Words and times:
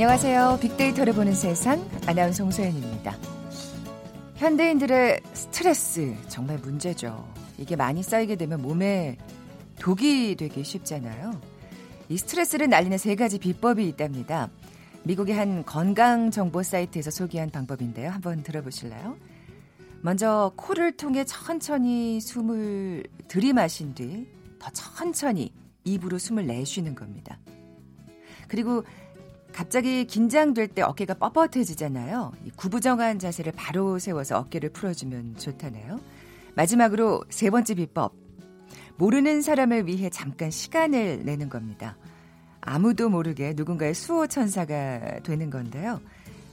안녕하세요. 0.00 0.60
빅데이터를 0.62 1.12
보는 1.12 1.34
세상 1.34 1.84
아나운서 2.06 2.44
홍소연입니다. 2.44 3.16
현대인들의 4.36 5.22
스트레스 5.32 6.14
정말 6.28 6.56
문제죠. 6.58 7.28
이게 7.58 7.74
많이 7.74 8.04
쌓이게 8.04 8.36
되면 8.36 8.62
몸에 8.62 9.18
독이 9.80 10.36
되기 10.36 10.62
쉽잖아요. 10.62 11.40
이 12.10 12.16
스트레스를 12.16 12.68
날리는 12.68 12.96
세 12.96 13.16
가지 13.16 13.40
비법이 13.40 13.88
있답니다. 13.88 14.48
미국의 15.02 15.34
한 15.34 15.64
건강 15.64 16.30
정보 16.30 16.62
사이트에서 16.62 17.10
소개한 17.10 17.50
방법인데요. 17.50 18.08
한번 18.10 18.44
들어보실래요? 18.44 19.16
먼저 20.02 20.52
코를 20.54 20.96
통해 20.96 21.24
천천히 21.24 22.20
숨을 22.20 23.02
들이마신 23.26 23.94
뒤 23.96 24.28
더 24.60 24.70
천천히 24.70 25.52
입으로 25.82 26.18
숨을 26.18 26.46
내쉬는 26.46 26.94
겁니다. 26.94 27.40
그리고 28.46 28.84
갑자기 29.58 30.04
긴장될 30.04 30.68
때 30.68 30.82
어깨가 30.82 31.14
뻣뻣해지잖아요. 31.14 32.30
구부정한 32.54 33.18
자세를 33.18 33.50
바로 33.56 33.98
세워서 33.98 34.38
어깨를 34.38 34.70
풀어주면 34.70 35.34
좋다네요. 35.36 35.98
마지막으로 36.54 37.24
세 37.28 37.50
번째 37.50 37.74
비법. 37.74 38.14
모르는 38.98 39.42
사람을 39.42 39.88
위해 39.88 40.10
잠깐 40.10 40.52
시간을 40.52 41.24
내는 41.24 41.48
겁니다. 41.48 41.96
아무도 42.60 43.08
모르게 43.08 43.52
누군가의 43.56 43.94
수호천사가 43.94 45.22
되는 45.24 45.50
건데요. 45.50 46.00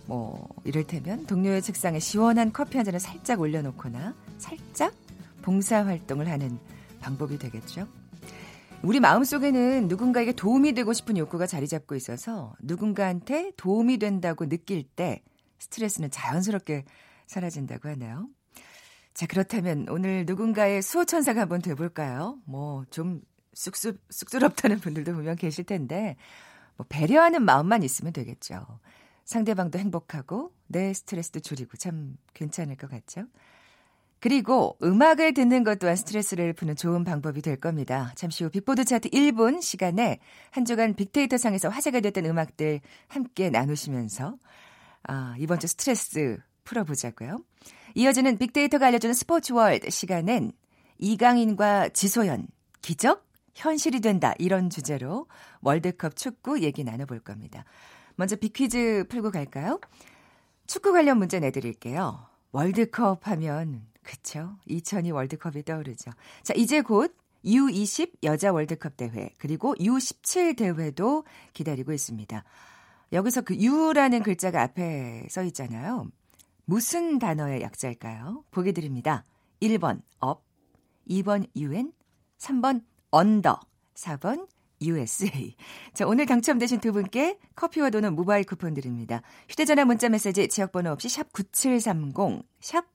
뭐, 0.07 0.49
이를테면 0.63 1.27
동료의 1.27 1.61
책상에 1.61 1.99
시원한 1.99 2.51
커피 2.51 2.77
한 2.77 2.85
잔을 2.85 2.99
살짝 2.99 3.39
올려놓거나 3.39 4.15
살짝 4.39 4.95
봉사활동을 5.43 6.27
하는 6.27 6.57
방법이 7.01 7.37
되겠죠. 7.37 7.87
우리 8.83 8.99
마음속에는 8.99 9.87
누군가에게 9.87 10.33
도움이 10.33 10.73
되고 10.73 10.93
싶은 10.93 11.17
욕구가 11.17 11.47
자리 11.47 11.67
잡고 11.67 11.95
있어서 11.95 12.55
누군가한테 12.61 13.51
도움이 13.57 13.97
된다고 13.97 14.47
느낄 14.47 14.83
때 14.83 15.23
스트레스는 15.59 16.11
자연스럽게 16.11 16.85
사라진다고 17.25 17.89
하네요. 17.89 18.27
자, 19.15 19.25
그렇다면 19.25 19.87
오늘 19.89 20.25
누군가의 20.25 20.81
수호천사가 20.81 21.41
한번 21.41 21.61
돼볼까요? 21.61 22.37
뭐, 22.45 22.83
좀 22.91 23.21
쑥쑥, 23.53 23.97
쑥스럽다는 24.09 24.79
분들도 24.79 25.13
분명 25.13 25.35
계실 25.37 25.63
텐데, 25.63 26.17
뭐, 26.75 26.85
배려하는 26.89 27.41
마음만 27.43 27.81
있으면 27.81 28.11
되겠죠. 28.11 28.79
상대방도 29.23 29.79
행복하고, 29.79 30.53
내 30.67 30.93
스트레스도 30.93 31.39
줄이고 31.39 31.77
참 31.77 32.17
괜찮을 32.33 32.75
것 32.75 32.89
같죠? 32.89 33.23
그리고 34.25 34.75
음악을 34.81 35.35
듣는 35.35 35.63
것 35.63 35.77
또한 35.77 35.95
스트레스를 35.95 36.53
푸는 36.53 36.75
좋은 36.75 37.03
방법이 37.03 37.43
될 37.43 37.57
겁니다. 37.57 38.11
잠시 38.15 38.43
후 38.43 38.49
빅보드 38.49 38.83
차트 38.83 39.09
1분 39.09 39.61
시간에 39.61 40.17
한 40.49 40.65
주간 40.65 40.95
빅데이터 40.95 41.37
상에서 41.37 41.69
화제가 41.69 41.99
됐던 41.99 42.25
음악들 42.25 42.81
함께 43.07 43.51
나누시면서, 43.51 44.35
아, 45.03 45.35
이번 45.37 45.59
주 45.59 45.67
스트레스 45.67 46.39
풀어보자고요. 46.63 47.37
이어지는 47.93 48.39
빅데이터가 48.39 48.87
알려주는 48.87 49.13
스포츠 49.13 49.53
월드 49.53 49.91
시간엔 49.91 50.53
이강인과 50.97 51.89
지소연, 51.89 52.47
기적? 52.81 53.27
현실이 53.53 53.99
된다. 53.99 54.33
이런 54.39 54.71
주제로 54.71 55.27
월드컵 55.61 56.15
축구 56.15 56.63
얘기 56.63 56.83
나눠볼 56.83 57.19
겁니다. 57.19 57.63
먼저 58.15 58.35
빅퀴즈 58.35 59.05
풀고 59.07 59.29
갈까요? 59.29 59.79
축구 60.65 60.93
관련 60.93 61.19
문제 61.19 61.39
내드릴게요. 61.39 62.25
월드컵 62.51 63.27
하면, 63.27 63.85
그쵸? 64.05 64.55
2002 64.67 65.11
월드컵이 65.11 65.63
떠오르죠. 65.63 66.11
자, 66.43 66.53
이제 66.55 66.81
곧 66.81 67.17
U20 67.43 68.11
여자 68.23 68.53
월드컵 68.53 68.95
대회, 68.97 69.31
그리고 69.37 69.75
U17 69.75 70.55
대회도 70.57 71.25
기다리고 71.53 71.91
있습니다. 71.91 72.43
여기서 73.13 73.41
그 73.41 73.55
U라는 73.55 74.23
글자가 74.23 74.61
앞에 74.61 75.25
써 75.29 75.43
있잖아요. 75.43 76.07
무슨 76.65 77.19
단어의 77.19 77.61
약자일까요? 77.61 78.43
보기 78.51 78.73
드립니다. 78.73 79.25
1번 79.61 80.01
up, 80.19 80.43
2번 81.09 81.47
UN, 81.55 81.91
3번 82.37 82.83
under, 83.09 83.59
4번 83.95 84.47
USA. 84.81 85.55
자, 85.93 86.05
오늘 86.05 86.25
당첨되신 86.25 86.79
두 86.79 86.91
분께 86.91 87.39
커피와 87.55 87.89
도넛 87.89 88.13
모바일 88.13 88.43
쿠폰 88.43 88.73
드립니다. 88.73 89.21
휴대전화 89.49 89.85
문자 89.85 90.09
메시지 90.09 90.47
지역번호 90.47 90.91
없이 90.91 91.09
샵 91.09 91.31
9730, 91.31 92.43
샵 92.59 92.94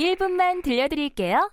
1분만 0.00 0.62
들려드릴게요. 0.62 1.50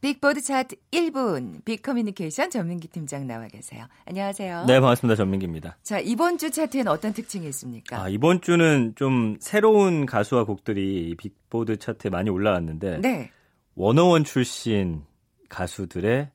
빅보드 0.00 0.40
차트 0.40 0.76
1분 0.92 1.64
빅커뮤니케이션 1.64 2.48
전민기 2.48 2.88
팀장 2.88 3.26
나와 3.26 3.48
계세요. 3.48 3.86
안녕하세요. 4.06 4.64
네, 4.66 4.80
반갑습니다. 4.80 5.16
전민기입니다. 5.16 5.76
자, 5.82 5.98
이번 5.98 6.38
주 6.38 6.50
차트에는 6.50 6.90
어떤 6.90 7.12
특징이 7.12 7.46
있습니까? 7.48 8.02
아, 8.02 8.08
이번 8.08 8.40
주는 8.40 8.94
좀 8.94 9.36
새로운 9.40 10.06
가수와 10.06 10.44
곡들이 10.44 11.16
빅보드 11.18 11.78
차트에 11.78 12.10
많이 12.10 12.30
올라왔는데 12.30 12.98
네. 13.00 13.30
워너원 13.74 14.24
출신 14.24 15.02
가수들의 15.48 16.30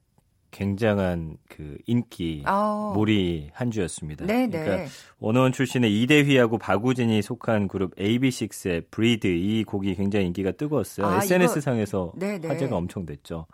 굉장한 0.56 1.36
그 1.50 1.78
인기 1.86 2.44
어. 2.48 2.94
몰이 2.96 3.50
한 3.54 3.72
주였습니다. 3.72 4.26
네, 4.26 4.48
그러니까 4.48 4.78
네. 4.78 4.88
원어원 5.20 5.52
출신의 5.52 6.02
이대휘하고 6.02 6.58
박우진이 6.58 7.22
속한 7.22 7.68
그룹 7.68 7.94
AB6IX의 7.98 8.86
브리드 8.90 9.28
이 9.28 9.66
곡이 9.66 9.96
굉장히 9.96 10.28
인기가 10.28 10.52
뜨거웠어요. 10.52 11.08
아, 11.08 11.18
SNS 11.18 11.60
상에서 11.60 12.14
네, 12.16 12.40
네. 12.40 12.48
화제가 12.48 12.76
엄청 12.76 13.06
됐죠. 13.06 13.48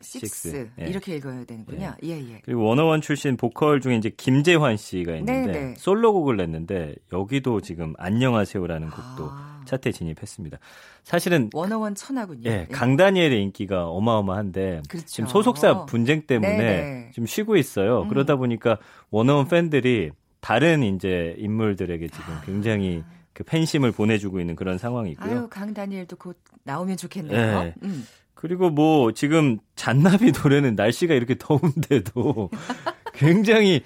AB6 0.00 0.24
Six. 0.24 0.70
예. 0.80 0.86
이렇게 0.86 1.16
읽어야 1.16 1.44
되는군요. 1.44 1.94
예, 2.02 2.08
예. 2.10 2.40
그리고 2.44 2.64
원어원 2.64 3.00
출신 3.00 3.36
보컬 3.36 3.80
중에 3.80 3.96
이제 3.96 4.10
김재환 4.10 4.76
씨가 4.76 5.16
있는데 5.16 5.52
네, 5.52 5.60
네. 5.68 5.74
솔로곡을 5.76 6.36
냈는데 6.36 6.94
여기도 7.12 7.60
지금 7.60 7.94
안녕하세요라는 7.98 8.90
곡도 8.90 9.28
아. 9.30 9.62
차트에 9.66 9.92
진입했습니다. 9.92 10.58
사실은 11.04 11.50
원어원 11.52 11.94
천하군요. 11.94 12.50
예, 12.50 12.66
강다니엘의 12.72 13.42
인기가 13.42 13.86
어마어마한데 13.88 14.82
그렇죠. 14.88 15.06
지금 15.06 15.28
소속사 15.28 15.86
분쟁 15.86 16.22
때문에 16.22 16.56
네네. 16.56 17.10
지금 17.12 17.26
쉬고 17.26 17.56
있어요. 17.56 18.02
음. 18.02 18.08
그러다 18.08 18.36
보니까 18.36 18.78
원어원 19.10 19.48
팬들이 19.48 20.10
다른 20.40 20.82
이제 20.82 21.34
인물들에게 21.38 22.08
지금 22.08 22.34
굉장히 22.44 23.04
그 23.32 23.44
팬심을 23.44 23.92
보내주고 23.92 24.40
있는 24.40 24.56
그런 24.56 24.78
상황이고요. 24.78 25.30
아유, 25.30 25.48
강다니엘도 25.48 26.16
곧 26.16 26.36
나오면 26.64 26.96
좋겠네요. 26.96 27.62
네. 27.62 27.74
음. 27.82 28.06
그리고 28.40 28.70
뭐 28.70 29.12
지금 29.12 29.58
잔나비 29.76 30.32
노래는 30.42 30.74
날씨가 30.74 31.12
이렇게 31.12 31.36
더운데도 31.38 32.48
굉장히 33.12 33.82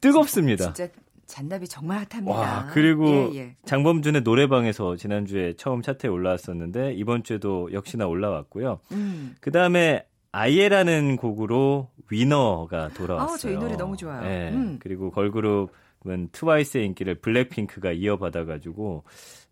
뜨겁습니다. 0.00 0.72
진짜 0.72 0.92
잔나비 1.26 1.68
정말 1.68 2.04
핫합니다. 2.10 2.36
와, 2.36 2.66
그리고 2.72 3.30
예, 3.34 3.38
예. 3.38 3.56
장범준의 3.64 4.22
노래방에서 4.22 4.96
지난주에 4.96 5.54
처음 5.56 5.80
차트에 5.80 6.10
올라왔었는데 6.10 6.94
이번 6.94 7.22
주에도 7.22 7.72
역시나 7.72 8.08
올라왔고요. 8.08 8.80
음. 8.90 9.36
그 9.40 9.52
다음에 9.52 10.04
아이에라는 10.32 11.16
곡으로 11.16 11.90
위너가 12.10 12.88
돌아왔어요. 12.88 13.34
아, 13.34 13.38
저이 13.38 13.54
노래 13.54 13.76
너무 13.76 13.96
좋아요. 13.96 14.22
네, 14.22 14.50
음. 14.50 14.78
그리고 14.82 15.12
걸그룹은 15.12 16.30
트와이스의 16.32 16.84
인기를 16.86 17.20
블랙핑크가 17.20 17.92
이어받아가지고 17.92 19.04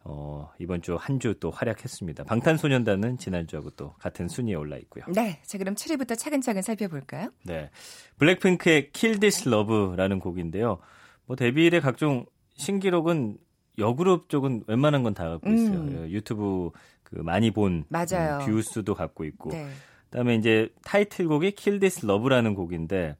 어, 0.04 0.50
이번 0.58 0.82
주 0.82 0.96
한 0.96 1.18
주 1.20 1.34
또 1.38 1.50
활약했습니다. 1.50 2.24
방탄소년단은 2.24 3.18
지난주하고 3.18 3.70
또 3.70 3.92
같은 4.00 4.28
순위에 4.28 4.54
올라 4.54 4.76
있고요. 4.78 5.04
네. 5.14 5.40
자, 5.44 5.58
그럼 5.58 5.74
7위부터 5.74 6.18
차근차근 6.18 6.62
살펴볼까요? 6.62 7.30
네. 7.44 7.70
블랙핑크의 8.18 8.90
Kill 8.92 9.20
This 9.20 9.48
Love라는 9.48 10.18
곡인데요. 10.18 10.78
뭐 11.26 11.36
데뷔일의 11.36 11.80
각종 11.80 12.26
신기록은 12.56 13.38
여그룹 13.78 14.28
쪽은 14.28 14.64
웬만한 14.66 15.02
건 15.02 15.14
다 15.14 15.28
갖고 15.28 15.48
있어요. 15.50 15.78
음. 15.78 16.06
유튜브 16.10 16.70
그 17.04 17.16
많이 17.16 17.50
본 17.50 17.84
맞아요. 17.88 18.40
음, 18.40 18.46
뷰수도 18.46 18.94
갖고 18.94 19.24
있고. 19.24 19.50
네. 19.50 19.68
그다음에 20.10 20.34
이제 20.34 20.68
타이틀곡이 20.84 21.52
Kill 21.52 21.80
This 21.80 22.04
Love라는 22.04 22.54
곡인데 22.54 23.16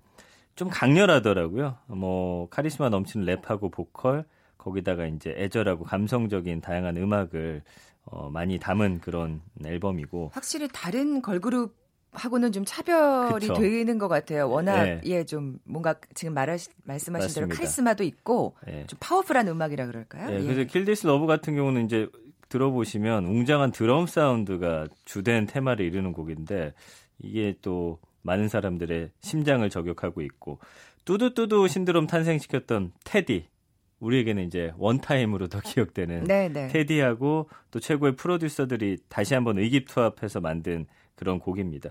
좀 0.56 0.68
강렬하더라고요. 0.68 1.78
뭐 1.86 2.48
카리스마 2.50 2.90
넘치는 2.90 3.24
랩하고 3.26 3.70
보컬 3.72 4.26
거기다가 4.62 5.06
이제 5.06 5.34
애절하고 5.36 5.84
감성적인 5.84 6.60
다양한 6.60 6.96
음악을 6.96 7.62
어, 8.04 8.30
많이 8.30 8.58
담은 8.58 9.00
그런 9.00 9.40
앨범이고 9.64 10.30
확실히 10.32 10.68
다른 10.72 11.20
걸그룹 11.20 11.74
하고는 12.12 12.52
좀 12.52 12.64
차별이 12.64 13.48
그쵸. 13.48 13.54
되는 13.54 13.98
것 13.98 14.06
같아요. 14.06 14.48
워낙 14.48 14.84
네. 14.84 15.00
예좀 15.04 15.58
뭔가 15.64 15.94
지금 16.14 16.34
말하시 16.34 16.68
말씀하신 16.84 17.34
대로 17.34 17.46
맞습니다. 17.46 17.56
카리스마도 17.56 18.04
있고 18.04 18.54
예. 18.68 18.86
좀 18.86 18.98
파워풀한 19.00 19.48
음악이라 19.48 19.86
그럴까요? 19.86 20.30
예, 20.30 20.38
예. 20.38 20.42
그래서 20.42 20.64
Kill 20.64 20.85
This 20.85 21.06
Love 21.06 21.26
같은 21.26 21.56
경우는 21.56 21.86
이제 21.86 22.08
들어보시면 22.50 23.24
웅장한 23.24 23.72
드럼 23.72 24.06
사운드가 24.06 24.88
주된 25.06 25.46
테마를 25.46 25.86
이루는 25.86 26.12
곡인데 26.12 26.74
이게 27.18 27.56
또 27.62 27.98
많은 28.20 28.48
사람들의 28.48 29.10
심장을 29.22 29.68
저격하고 29.68 30.20
있고 30.20 30.58
뚜두뚜두 31.06 31.66
신드롬 31.66 32.06
탄생시켰던 32.06 32.92
테디 33.04 33.46
우리에게는 34.02 34.44
이제 34.44 34.72
원타임으로 34.76 35.46
더 35.48 35.60
기억되는 35.64 36.24
네, 36.24 36.48
네. 36.48 36.68
테디하고 36.68 37.48
또 37.70 37.80
최고의 37.80 38.16
프로듀서들이 38.16 38.98
다시 39.08 39.34
한번 39.34 39.58
의기투합해서 39.58 40.40
만든 40.40 40.86
그런 41.14 41.38
곡입니다. 41.38 41.90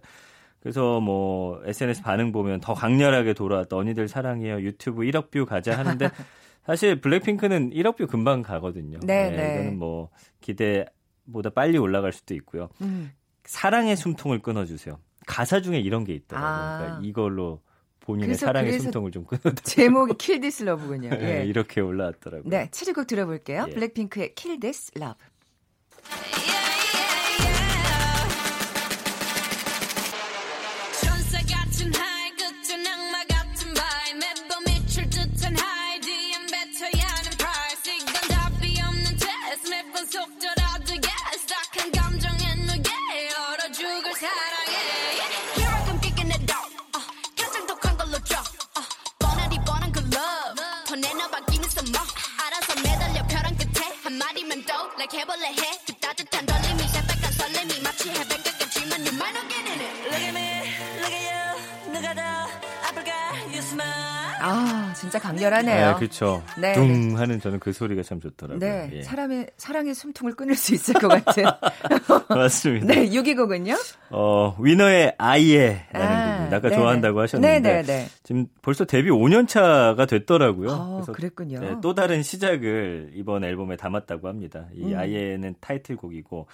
그래서 0.59 0.99
뭐 0.99 1.61
SNS 1.65 2.03
반응 2.03 2.31
보면 2.31 2.59
더 2.59 2.73
강렬하게 2.73 3.33
돌아왔다. 3.33 3.75
언니들 3.75 4.07
사랑해요. 4.07 4.61
유튜브 4.61 5.01
1억 5.03 5.31
뷰 5.31 5.45
가자 5.45 5.77
하는데 5.77 6.09
사실 6.65 7.01
블랙핑크는 7.01 7.71
1억 7.71 7.97
뷰 7.97 8.05
금방 8.05 8.43
가거든요. 8.43 8.99
네, 9.03 9.31
네. 9.31 9.53
이거는 9.55 9.79
뭐 9.79 10.09
기대보다 10.41 11.49
빨리 11.55 11.79
올라갈 11.79 12.11
수도 12.11 12.35
있고요. 12.35 12.69
음. 12.81 13.11
사랑의 13.45 13.95
숨통을 13.95 14.39
끊어주세요. 14.39 14.99
가사 15.25 15.61
중에 15.61 15.79
이런 15.79 16.03
게 16.03 16.13
있더라고요. 16.13 16.51
아. 16.51 16.77
그러니까 16.77 16.99
이걸로 17.03 17.61
본인의 18.01 18.27
그래서- 18.29 18.45
사랑의 18.47 18.71
그래서 18.71 18.83
숨통을 18.83 19.11
좀 19.11 19.25
끊어다. 19.25 19.61
제목이 19.63 20.15
Kill 20.17 20.41
This 20.41 20.63
Love군요. 20.63 21.09
네, 21.11 21.41
예. 21.41 21.45
이렇게 21.45 21.81
올라왔더라고요. 21.81 22.49
네, 22.49 22.67
7곡 22.71 23.07
들어볼게요. 23.07 23.65
예. 23.69 23.73
블랙핑크의 23.73 24.33
Kill 24.35 24.59
This 24.59 24.91
Love. 24.97 25.15
강렬하네요. 65.41 65.91
네, 65.91 65.95
그렇죠. 65.95 66.43
네, 66.57 66.73
둥 66.73 67.17
하는 67.17 67.39
저는 67.39 67.59
그 67.59 67.73
소리가 67.73 68.03
참 68.03 68.19
좋더라고요. 68.19 68.59
네, 68.59 68.89
예. 68.93 69.01
사람의 69.01 69.47
사랑의 69.57 69.95
숨통을 69.95 70.35
끊을 70.35 70.55
수 70.55 70.73
있을 70.73 70.93
것 70.93 71.07
같은. 71.07 71.43
맞습니다. 72.29 72.85
네, 72.85 73.09
6위곡은요? 73.09 73.77
어, 74.11 74.55
위너의 74.59 75.15
아이에라는 75.17 76.35
곡입니다. 76.35 76.57
아까 76.57 76.69
네네. 76.69 76.75
좋아한다고 76.75 77.19
하셨는데 77.21 77.59
네네네. 77.59 78.07
지금 78.23 78.47
벌써 78.61 78.85
데뷔 78.85 79.09
5년 79.09 79.47
차가 79.47 80.05
됐더라고요. 80.05 80.69
어, 80.69 81.03
그랬군요. 81.11 81.59
네, 81.59 81.75
또 81.81 81.93
다른 81.93 82.23
시작을 82.23 83.11
이번 83.15 83.43
앨범에 83.43 83.75
담았다고 83.75 84.27
합니다. 84.27 84.67
이 84.73 84.93
음. 84.93 84.97
아이에는 84.97 85.55
타이틀곡이고 85.59 86.47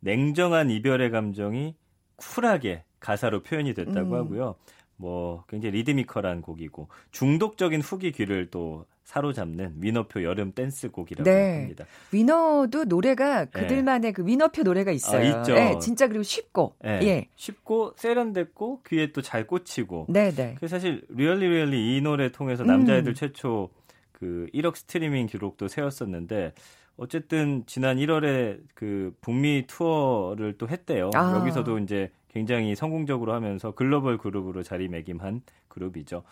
냉정한 0.00 0.70
이별의 0.70 1.10
감정이 1.10 1.74
쿨하게 2.16 2.84
가사로 3.00 3.42
표현이 3.42 3.74
됐다고 3.74 4.14
음. 4.14 4.14
하고요. 4.14 4.54
뭐 4.96 5.44
굉장히 5.48 5.76
리드미컬한 5.78 6.42
곡이고 6.42 6.88
중독적인 7.10 7.80
hook이 7.80 8.12
귀를 8.12 8.48
또 8.50 8.86
사로잡는 9.04 9.74
위너표 9.80 10.22
여름 10.22 10.52
댄스 10.52 10.90
곡이라고 10.90 11.28
네. 11.28 11.58
합니다. 11.60 11.84
위너도 12.10 12.84
노래가 12.84 13.44
그들만의 13.46 14.12
그 14.14 14.26
위너표 14.26 14.62
노래가 14.62 14.92
있어요. 14.92 15.20
아, 15.20 15.40
있죠. 15.40 15.54
네, 15.54 15.78
진짜 15.78 16.08
그리고 16.08 16.22
쉽고. 16.22 16.76
예. 16.84 17.00
예. 17.02 17.28
쉽고 17.36 17.92
세련됐고 17.96 18.82
귀에 18.86 19.12
또 19.12 19.20
잘 19.20 19.46
꽂히고 19.46 20.06
네, 20.08 20.30
네. 20.30 20.54
그 20.58 20.68
사실 20.68 21.02
Really 21.08 21.48
Really 21.48 21.96
이 21.96 22.00
노래 22.00 22.30
통해서 22.32 22.62
음. 22.62 22.68
남자 22.68 22.91
아이돌 22.91 23.14
최초 23.14 23.68
그 24.12 24.46
1억 24.54 24.76
스트리밍 24.76 25.26
기록도 25.26 25.68
세웠었는데 25.68 26.52
어쨌든 26.96 27.64
지난 27.66 27.96
1월에 27.96 28.60
그 28.74 29.14
북미 29.20 29.64
투어를 29.66 30.56
또 30.58 30.68
했대요. 30.68 31.10
아. 31.14 31.36
여기서도 31.36 31.78
이제 31.78 32.10
굉장히 32.28 32.74
성공적으로 32.74 33.32
하면서 33.32 33.72
글로벌 33.72 34.18
그룹으로 34.18 34.62
자리매김한 34.62 35.42
그룹이죠. 35.68 36.22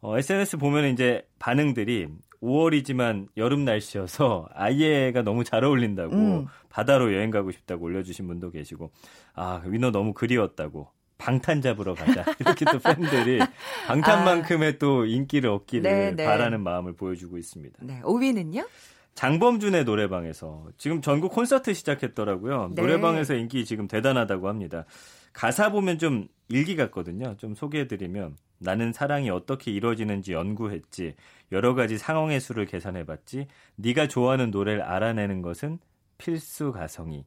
어, 0.00 0.18
SNS 0.18 0.56
보면 0.56 0.92
이제 0.92 1.26
반응들이 1.38 2.08
5월이지만 2.42 3.28
여름 3.36 3.64
날씨여서 3.64 4.48
아이가 4.52 5.22
너무 5.22 5.44
잘 5.44 5.64
어울린다고 5.64 6.14
음. 6.14 6.46
바다로 6.68 7.14
여행 7.14 7.30
가고 7.30 7.52
싶다고 7.52 7.84
올려주신 7.84 8.26
분도 8.26 8.50
계시고 8.50 8.90
아 9.34 9.62
위너 9.64 9.92
너무 9.92 10.12
그리웠다고 10.12 10.88
방탄 11.18 11.60
잡으러 11.60 11.94
가자 11.94 12.24
이렇게 12.40 12.64
또 12.64 12.80
팬들이 12.80 13.38
방탄만큼의 13.86 14.80
또 14.80 15.06
인기를 15.06 15.50
얻기를 15.50 15.82
네, 15.82 16.10
네. 16.16 16.24
바라는 16.24 16.62
마음을 16.62 16.94
보여주고 16.94 17.38
있습니다. 17.38 17.78
네, 17.82 18.00
5위는요? 18.02 18.66
장범준의 19.14 19.84
노래방에서 19.84 20.68
지금 20.78 21.02
전국 21.02 21.32
콘서트 21.32 21.74
시작했더라고요. 21.74 22.72
네. 22.74 22.82
노래방에서 22.82 23.34
인기 23.34 23.64
지금 23.64 23.86
대단하다고 23.86 24.48
합니다. 24.48 24.84
가사 25.32 25.70
보면 25.70 25.98
좀 25.98 26.28
일기 26.48 26.76
같거든요. 26.76 27.36
좀 27.38 27.54
소개해드리면 27.54 28.36
나는 28.58 28.92
사랑이 28.92 29.30
어떻게 29.30 29.70
이루어지는지 29.70 30.32
연구했지. 30.32 31.14
여러 31.50 31.74
가지 31.74 31.98
상황의 31.98 32.40
수를 32.40 32.66
계산해봤지. 32.66 33.46
네가 33.76 34.08
좋아하는 34.08 34.50
노래를 34.50 34.82
알아내는 34.82 35.42
것은 35.42 35.78
필수 36.18 36.72
가성이 36.72 37.26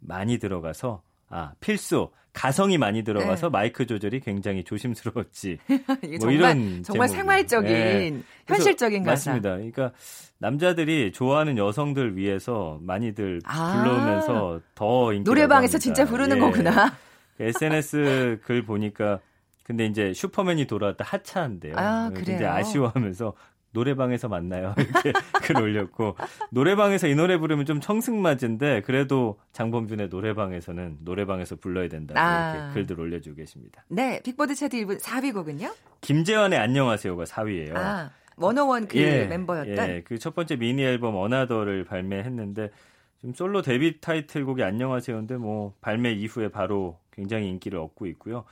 많이 0.00 0.38
들어가서 0.38 1.02
아 1.28 1.52
필수 1.60 2.10
가성이 2.36 2.76
많이 2.76 3.02
들어가서 3.02 3.48
마이크 3.48 3.86
조절이 3.86 4.20
굉장히 4.20 4.62
조심스러웠지. 4.62 5.58
뭐 5.66 6.18
정말 6.18 6.34
이런 6.34 6.82
정말 6.82 7.08
제목이에요. 7.08 7.08
생활적인 7.08 7.68
네. 7.72 8.22
현실적인 8.46 9.02
가사. 9.04 9.30
맞습니다. 9.30 9.56
그러니까 9.56 9.92
남자들이 10.38 11.12
좋아하는 11.12 11.56
여성들 11.56 12.16
위해서 12.16 12.78
많이들 12.82 13.40
아. 13.46 13.82
부르면서 13.82 14.60
더 14.74 15.14
인기 15.14 15.24
노래방에서 15.28 15.78
진짜 15.78 16.04
부르는 16.04 16.38
거구나. 16.38 16.94
SNS 17.40 18.40
글 18.44 18.62
보니까 18.64 19.20
근데 19.64 19.86
이제 19.86 20.12
슈퍼맨이 20.12 20.66
돌아왔다 20.66 21.04
하차한대요. 21.04 21.74
아, 21.76 22.10
굉장히 22.14 22.38
그래요? 22.38 22.52
아쉬워하면서 22.52 23.32
노래방에서 23.72 24.28
만나요. 24.28 24.74
이렇게 24.78 25.12
글 25.42 25.60
올렸고 25.60 26.16
노래방에서 26.50 27.08
이 27.08 27.14
노래 27.14 27.36
부르면 27.36 27.66
좀 27.66 27.80
청승맞은데 27.80 28.82
그래도 28.82 29.38
장범준의 29.52 30.08
노래방에서는 30.08 30.98
노래방에서 31.00 31.56
불러야 31.56 31.88
된다고 31.88 32.18
아. 32.18 32.54
이렇게 32.54 32.74
글들 32.74 32.98
올려주고 33.00 33.36
계십니다. 33.36 33.84
네, 33.88 34.20
빅보드 34.22 34.54
차트 34.54 34.76
1분 34.78 35.00
4위 35.00 35.34
곡은요? 35.34 35.74
김재환의 36.00 36.58
안녕하세요가 36.58 37.24
4위예요. 37.24 37.76
아, 37.76 38.10
워너원 38.36 38.86
그 38.88 38.96
멤버였던. 38.96 39.88
예, 39.88 40.02
그 40.02 40.18
첫 40.18 40.34
번째 40.34 40.56
미니 40.56 40.82
앨범 40.82 41.16
Another를 41.16 41.84
발매했는데 41.84 42.70
지금 43.18 43.34
솔로 43.34 43.62
데뷔 43.62 44.00
타이틀곡이 44.00 44.62
안녕하세요인데 44.62 45.36
뭐 45.36 45.74
발매 45.80 46.12
이후에 46.12 46.48
바로 46.48 46.98
굉장히 47.12 47.48
인기를 47.48 47.78
얻고 47.78 48.06
있고요. 48.08 48.44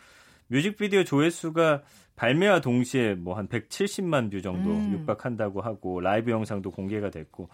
뮤직비디오 0.48 1.04
조회수가 1.04 1.82
발매와 2.16 2.60
동시에 2.60 3.14
뭐 3.14 3.34
한 3.34 3.48
170만 3.48 4.30
뷰 4.30 4.40
정도 4.40 4.70
음. 4.70 4.92
육박한다고 4.92 5.60
하고 5.60 6.00
라이브 6.00 6.30
영상도 6.30 6.70
공개가 6.70 7.10
됐고 7.10 7.48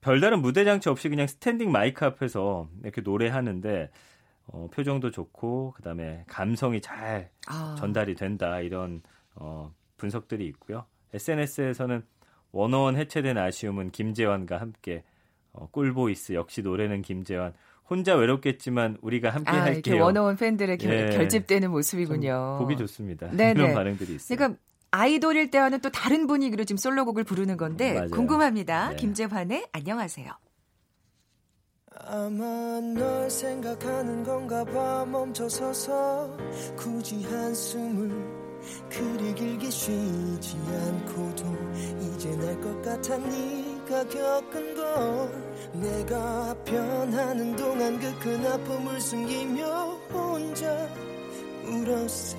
별다른 0.00 0.40
무대 0.40 0.64
장치 0.64 0.88
없이 0.88 1.08
그냥 1.08 1.26
스탠딩 1.26 1.72
마이크 1.72 2.04
앞에서 2.04 2.68
이렇게 2.82 3.00
노래하는데 3.00 3.90
어, 4.46 4.68
표정도 4.72 5.10
좋고 5.10 5.72
그다음에 5.76 6.24
감성이 6.26 6.80
잘 6.80 7.30
아, 7.46 7.76
전달이 7.78 8.14
된다 8.14 8.60
이런 8.60 9.02
어, 9.34 9.74
분석들이 9.96 10.46
있고요. 10.46 10.86
SNS에서는 11.12 12.02
원어원 12.52 12.96
해체된 12.96 13.36
아쉬움은 13.36 13.90
김재환과 13.90 14.58
함께 14.58 15.04
어, 15.52 15.68
꿀보이스 15.70 16.34
역시 16.34 16.62
노래는 16.62 17.02
김재환 17.02 17.52
혼자 17.90 18.14
외롭겠지만 18.14 18.98
우리가 19.00 19.30
함께 19.30 19.50
아, 19.50 19.54
이렇게 19.54 19.90
할게요. 19.90 20.04
원어원 20.04 20.36
팬들의 20.36 20.76
결, 20.78 20.92
예. 21.12 21.16
결집되는 21.16 21.62
좀 21.66 21.72
모습이군요. 21.72 22.56
보기 22.58 22.76
좋습니다. 22.76 23.30
네네. 23.30 23.60
이런 23.60 23.74
반응들이 23.74 24.14
있어요. 24.16 24.36
그러니까 24.36 24.58
아이돌일 24.90 25.50
때와는 25.50 25.80
또 25.80 25.90
다른 25.90 26.26
분위기로 26.26 26.64
지금 26.64 26.76
솔로곡을 26.78 27.24
부르는 27.24 27.56
건데 27.56 27.94
맞아요. 27.94 28.10
궁금합니다. 28.10 28.90
네. 28.90 28.96
김재환의 28.96 29.66
안녕하세요. 29.72 30.30
아마 32.00 32.80
널 32.80 33.28
생각하는 33.30 34.22
건가 34.22 34.64
봐 34.64 35.04
멈춰서서 35.04 36.36
굳이 36.76 37.24
한숨을 37.24 38.10
그리 38.90 39.34
길게 39.34 39.70
쉬지 39.70 40.56
않고도 40.58 41.44
이제 42.14 42.30
날 42.36 42.60
것 42.60 42.82
같아 42.82 43.16
네가 43.88 44.04
겪은 44.04 44.74
걸 44.74 45.42
내가 45.72 46.54
변하는 46.64 47.56
동안 47.56 47.98
그 47.98 48.18
큰 48.18 48.46
아픔을 48.46 49.00
숨기며 49.00 49.64
혼자 50.12 50.88
울었어 51.64 52.36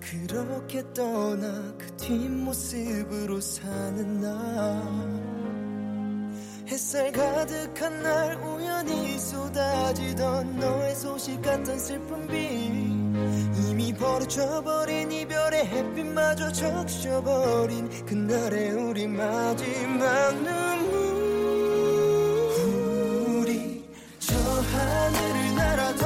그렇게 0.00 0.82
떠나 0.94 1.74
그 1.78 1.86
뒷모습으로 1.96 3.40
사는 3.40 4.20
나. 4.20 5.14
햇살 6.66 7.12
가득한 7.12 8.02
날 8.02 8.34
우연히 8.36 9.18
쏟아지던 9.18 10.58
너의 10.58 10.94
소식 10.94 11.42
같은 11.42 11.78
슬픈 11.78 12.26
비 12.26 13.53
버려져버린 13.94 15.10
이별의 15.12 15.66
햇빛마저 15.66 16.50
적셔버린 16.52 17.88
그날의 18.06 18.70
우리 18.72 19.06
마지막 19.06 20.34
눈물 20.42 20.94
우리 23.40 23.84
저 24.18 24.34
하늘을 24.36 25.54
날아도 25.56 26.04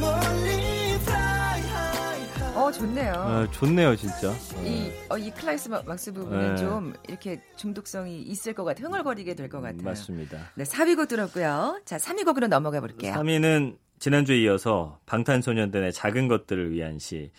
멀리 0.00 0.94
fly 0.94 1.60
high 1.60 2.22
high 2.22 2.56
어, 2.56 2.72
좋네요. 2.72 3.12
아, 3.14 3.48
좋네요, 3.50 3.96
진짜. 3.96 4.32
이, 4.64 4.90
어, 5.08 5.16
이 5.18 5.30
클라이스 5.30 5.68
마- 5.68 5.82
막스 5.82 6.12
부분은 6.12 6.54
네. 6.54 6.60
좀 6.60 6.92
이렇게 7.08 7.40
중독성이 7.56 8.20
있을 8.22 8.52
것 8.54 8.64
같아요. 8.64 8.86
흥얼거리게 8.88 9.34
될 9.34 9.48
것 9.48 9.60
같아요. 9.60 9.82
맞습니다. 9.82 10.38
네, 10.54 10.64
4위 10.64 10.96
곡 10.96 11.08
들었고요. 11.08 11.80
자, 11.84 11.96
3위 11.96 12.24
곡으로 12.24 12.46
넘어가 12.48 12.80
볼게요. 12.80 13.14
3위는 13.14 13.76
지난주에 14.00 14.38
이어서 14.40 14.98
방탄소년단의 15.06 15.92
작은 15.92 16.26
것들을 16.26 16.72
위한 16.72 16.98
시. 16.98 17.30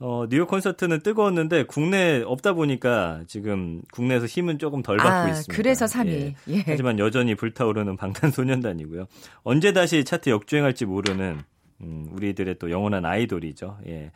어, 0.00 0.24
뉴욕 0.28 0.48
콘서트는 0.48 1.00
뜨거웠는데 1.00 1.64
국내에 1.64 2.22
없다 2.24 2.54
보니까 2.54 3.22
지금 3.26 3.82
국내에서 3.92 4.26
힘은 4.26 4.58
조금 4.58 4.80
덜 4.82 4.96
받고 4.96 5.10
아, 5.10 5.28
있습니다. 5.28 5.54
그래서 5.54 5.84
3위. 5.86 6.08
예. 6.48 6.54
예. 6.54 6.64
하지만 6.66 6.98
여전히 6.98 7.34
불타오르는 7.34 7.96
방탄소년단이고요. 7.96 9.06
언제 9.42 9.72
다시 9.72 10.04
차트 10.04 10.30
역주행할지 10.30 10.86
모르는 10.86 11.40
음, 11.82 12.08
우리들의 12.12 12.58
또 12.58 12.70
영원한 12.70 13.04
아이돌이죠. 13.04 13.78
예. 13.86 14.10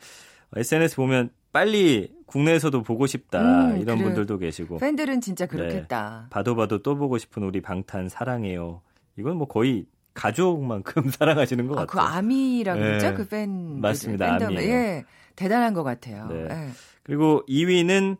SNS 0.55 0.95
보면 0.95 1.29
빨리 1.51 2.11
국내에서도 2.25 2.81
보고 2.81 3.05
싶다 3.05 3.39
음, 3.41 3.81
이런 3.81 3.97
그래요. 3.97 4.05
분들도 4.05 4.37
계시고 4.39 4.77
팬들은 4.77 5.21
진짜 5.21 5.45
그렇겠다. 5.45 6.27
봐도 6.31 6.55
봐도 6.55 6.81
또 6.81 6.95
보고 6.95 7.17
싶은 7.17 7.43
우리 7.43 7.61
방탄 7.61 8.09
사랑해요. 8.09 8.81
이건 9.17 9.37
뭐 9.37 9.47
거의 9.47 9.85
가족만큼 10.13 11.09
사랑하시는 11.11 11.67
것 11.67 11.77
아, 11.79 11.85
그 11.85 11.97
같아요. 11.97 12.17
아미라고 12.17 12.79
네. 12.79 12.85
그러죠? 12.85 13.13
그 13.15 13.27
팬. 13.27 13.81
맞습니다, 13.81 14.37
팬덤. 14.37 14.47
아미예요. 14.57 14.71
예. 14.73 15.05
대단한 15.35 15.73
것 15.73 15.83
같아요. 15.83 16.27
네. 16.27 16.47
예. 16.49 16.69
그리고 17.03 17.43
2위는 17.49 18.17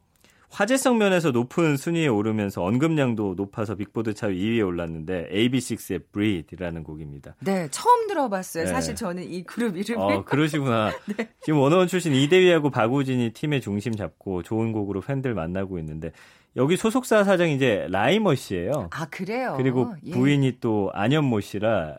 화제성 0.53 0.99
면에서 0.99 1.31
높은 1.31 1.77
순위에 1.77 2.07
오르면서 2.07 2.63
언급량도 2.63 3.33
높아서 3.35 3.73
빅보드 3.73 4.13
차트 4.13 4.33
2위에 4.35 4.63
올랐는데 4.63 5.27
AB6IX의 5.31 6.03
Breathe이라는 6.11 6.83
곡입니다. 6.83 7.35
네, 7.39 7.67
처음 7.71 8.07
들어봤어요. 8.07 8.65
네. 8.65 8.69
사실 8.69 8.95
저는 8.95 9.23
이 9.23 9.43
그룹 9.43 9.75
이름을. 9.75 10.13
어, 10.13 10.23
그러시구나. 10.23 10.91
네. 11.17 11.29
지금 11.41 11.59
워너원 11.59 11.87
출신 11.87 12.13
이대휘하고 12.13 12.69
박우진이 12.69 13.31
팀의 13.31 13.61
중심 13.61 13.95
잡고 13.95 14.43
좋은 14.43 14.71
곡으로 14.73 15.01
팬들 15.01 15.33
만나고 15.33 15.79
있는데 15.79 16.11
여기 16.55 16.77
소속사 16.77 17.23
사장이 17.23 17.55
이제 17.55 17.87
라이머 17.89 18.35
씨예요. 18.35 18.89
아, 18.91 19.07
그래요? 19.09 19.55
그리고 19.57 19.95
예. 20.05 20.11
부인이 20.11 20.59
또 20.59 20.91
안현모 20.93 21.39
씨라 21.41 21.97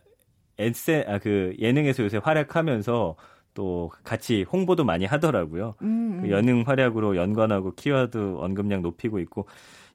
에세 0.59 1.05
아그 1.09 1.57
예능에서 1.59 2.05
요새 2.05 2.19
활약하면서 2.19 3.17
또 3.55 3.91
같이 4.03 4.43
홍보도 4.43 4.85
많이 4.85 5.05
하더라고요. 5.07 5.77
음, 5.83 6.21
그 6.21 6.27
음. 6.27 6.31
예능 6.31 6.65
활약으로 6.67 7.17
연관하고 7.17 7.75
키워드 7.75 8.37
언급량 8.39 8.83
높이고 8.83 9.19
있고 9.21 9.47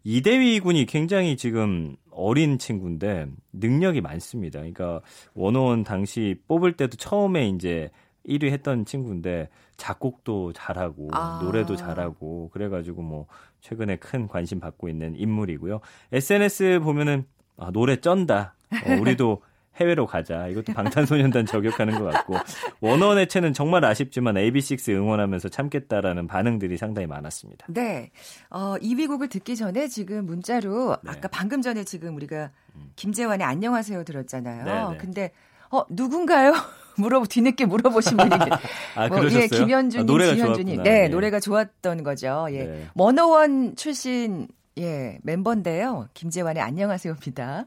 이대휘 0.04 0.62
군이 0.62 0.86
굉장히 0.86 1.38
지금 1.38 1.96
어린 2.10 2.58
친구인데 2.58 3.28
능력이 3.54 4.02
많습니다. 4.02 4.60
그러니까 4.60 5.02
워너원 5.34 5.84
당시 5.84 6.40
뽑을 6.48 6.74
때도 6.74 6.98
처음에 6.98 7.50
이제 7.50 7.92
1위 8.28 8.52
했던 8.52 8.86
친구인데 8.86 9.50
작곡도 9.78 10.54
잘하고 10.54 11.10
아. 11.14 11.40
노래도 11.44 11.76
잘하고 11.76 12.50
그래가지고 12.50 13.02
뭐 13.02 13.28
최근에 13.62 13.98
큰 13.98 14.28
관심 14.28 14.60
받고 14.60 14.90
있는 14.90 15.16
인물이고요. 15.16 15.80
SNS 16.12 16.80
보면은 16.84 17.26
아, 17.58 17.72
노래 17.72 17.98
쩐다. 17.98 18.56
어, 18.86 18.94
우리도 19.00 19.42
해외로 19.80 20.06
가자. 20.06 20.48
이것도 20.48 20.74
방탄소년단 20.74 21.46
저격하는 21.46 22.00
것 22.00 22.06
같고 22.12 22.36
원어원 22.82 23.18
해체는 23.18 23.54
정말 23.54 23.86
아쉽지만 23.86 24.36
AB6 24.36 24.96
응원하면서 24.96 25.50
참겠다라는 25.50 26.28
반응들이 26.28 26.78
상당히 26.78 27.08
많았습니다. 27.08 27.66
네. 27.70 28.12
어, 28.50 28.76
2위 28.82 29.08
곡을 29.08 29.30
듣기 29.30 29.56
전에 29.56 29.88
지금 29.88 30.26
문자로 30.26 30.98
네. 31.04 31.12
아까 31.12 31.28
방금 31.28 31.62
전에 31.62 31.84
지금 31.84 32.16
우리가 32.16 32.52
김재환의 32.96 33.46
안녕하세요 33.46 34.04
들었잖아요. 34.04 34.66
네, 34.66 34.92
네. 34.92 34.98
근데 34.98 35.32
어, 35.72 35.84
누군가요? 35.90 36.54
물어 36.98 37.24
뒤늦게 37.30 37.66
물어보신 37.66 38.18
분이. 38.18 38.30
아, 38.96 39.08
뭐, 39.08 39.20
그러셨어요? 39.20 39.44
예, 39.44 39.48
김현주님, 39.48 40.04
아, 40.04 40.06
노래가. 40.06 40.36
좋았구나. 40.36 40.84
네, 40.84 41.04
예. 41.04 41.08
노래가 41.08 41.40
좋았던 41.40 42.04
거죠. 42.04 42.48
예. 42.50 42.64
네. 42.66 42.88
머너원 42.94 43.76
출신 43.78 44.48
예, 44.80 45.20
member인데요. 45.28 46.08
김재환의 46.14 46.64
안녕하세요입니다. 46.64 47.66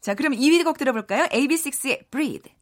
자, 0.00 0.14
그럼 0.14 0.34
2위 0.34 0.62
곡 0.62 0.76
들어볼까요? 0.76 1.24
AB6IX의 1.26 2.10
Breathe. 2.10 2.52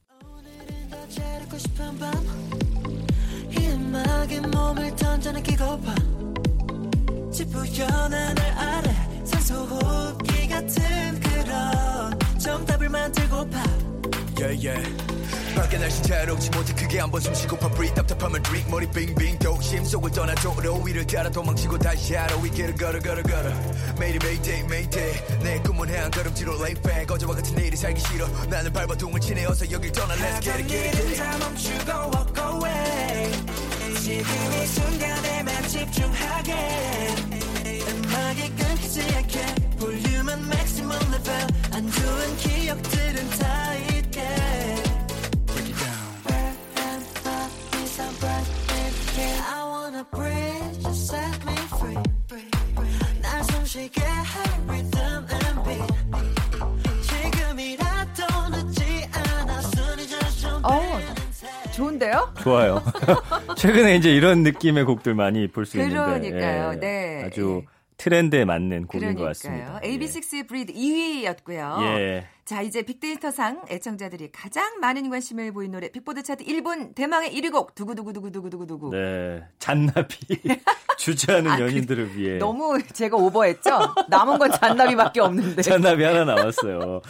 yeah, 14.38 14.54
yeah. 14.54 15.27
밖에 15.58 15.76
날씨 15.76 16.00
자유롭지 16.02 16.50
못해 16.50 16.72
크게 16.72 17.00
한번 17.00 17.20
숨쉬고파 17.20 17.68
breathe 17.70 17.94
답답하면 17.96 18.40
drink 18.44 18.70
머리 18.70 18.86
빙빙 18.86 19.40
도심 19.40 19.84
속을 19.84 20.12
떠나줘 20.12 20.54
위를 20.84 21.04
따라 21.04 21.28
도망치고 21.28 21.78
다시 21.78 22.14
하러 22.14 22.36
이 22.46 22.50
길을 22.50 22.76
걸어 22.76 23.00
걸어 23.00 23.22
걸어. 23.22 23.50
매일이 23.98 24.18
mayday 24.22 24.60
mayday. 24.62 25.38
내 25.42 25.58
꿈은 25.60 25.88
해안 25.88 26.12
걸음지로 26.12 26.56
back. 26.58 27.06
어제와 27.10 27.34
같은 27.34 27.56
내일이 27.56 27.76
살기 27.76 28.00
싫어. 28.00 28.28
나는 28.48 28.72
발버둥을 28.72 29.18
치네 29.20 29.46
어서 29.46 29.68
여길 29.68 29.90
떠나. 29.90 30.14
Let's 30.14 30.40
get 30.40 30.62
it 30.62 30.68
get 30.68 30.86
it 30.86 30.96
get 30.96 31.08
it. 31.08 31.16
다 31.16 31.38
멈추고 31.38 31.90
walk 32.14 32.38
away. 32.38 33.32
지금 34.00 34.62
이 34.62 34.66
순간에만 34.66 35.68
집중하게 35.68 36.97
좋아요. 62.48 62.82
최근에 63.56 63.96
이제 63.96 64.10
이런 64.14 64.42
느낌의 64.42 64.84
곡들 64.84 65.14
많이 65.14 65.48
볼 65.48 65.66
수 65.66 65.76
있는데 65.78 65.94
그러니까요. 65.96 66.72
예, 66.74 66.76
네. 66.80 67.24
아주 67.26 67.62
트렌드에 67.98 68.44
맞는 68.44 68.86
곡인 68.86 69.14
것 69.16 69.24
같습니다. 69.24 69.80
그러니까요. 69.80 69.98
AB6IX의 69.98 70.46
Breathe 70.48 70.74
2위였고요. 70.74 71.82
예. 71.82 72.26
자, 72.44 72.62
이제 72.62 72.80
빅데이터상 72.82 73.62
애청자들이 73.68 74.30
가장 74.32 74.78
많은 74.80 75.10
관심을 75.10 75.52
보인 75.52 75.72
노래 75.72 75.90
빅보드 75.90 76.22
차트 76.22 76.44
1분 76.44 76.94
대망의 76.94 77.30
1위 77.34 77.52
곡 77.52 77.74
두구두구두구두구두구두구. 77.74 78.90
네, 78.92 79.42
잔나비 79.58 80.16
주저하는 80.96 81.50
아, 81.50 81.56
그- 81.56 81.64
연인들을 81.64 82.16
위해 82.16 82.38
너무 82.38 82.78
제가 82.94 83.16
오버했죠? 83.18 83.70
남은 84.08 84.38
건 84.38 84.50
잔나비밖에 84.52 85.20
없는데. 85.20 85.60
잔나비 85.62 86.04
하나 86.04 86.24
나왔어요. 86.24 87.02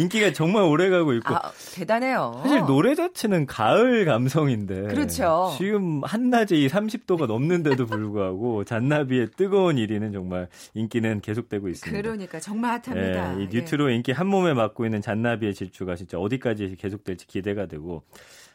인기가 0.00 0.32
정말 0.32 0.62
오래가고 0.62 1.12
있고 1.14 1.34
아, 1.34 1.52
대단해요. 1.74 2.40
사실 2.42 2.60
노래 2.60 2.94
자체는 2.94 3.46
가을 3.46 4.06
감성인데 4.06 4.84
그렇죠. 4.84 5.54
지금 5.58 6.02
한낮에 6.02 6.56
이 6.56 6.68
30도가 6.68 7.26
넘는데도 7.26 7.84
불구하고 7.86 8.64
잔나비의 8.64 9.28
뜨거운 9.36 9.76
1위는 9.76 10.12
정말 10.12 10.48
인기는 10.74 11.20
계속되고 11.20 11.68
있습니다. 11.68 12.02
그러니까 12.02 12.40
정말 12.40 12.80
핫합니다. 12.84 13.38
예, 13.38 13.44
이 13.44 13.48
뉴트로 13.52 13.90
인기 13.90 14.12
한 14.12 14.26
몸에 14.26 14.54
맡고 14.54 14.86
있는 14.86 15.02
잔나비의 15.02 15.54
질주가 15.54 15.96
진짜 15.96 16.18
어디까지 16.18 16.76
계속될지 16.78 17.26
기대가 17.26 17.66
되고 17.66 18.02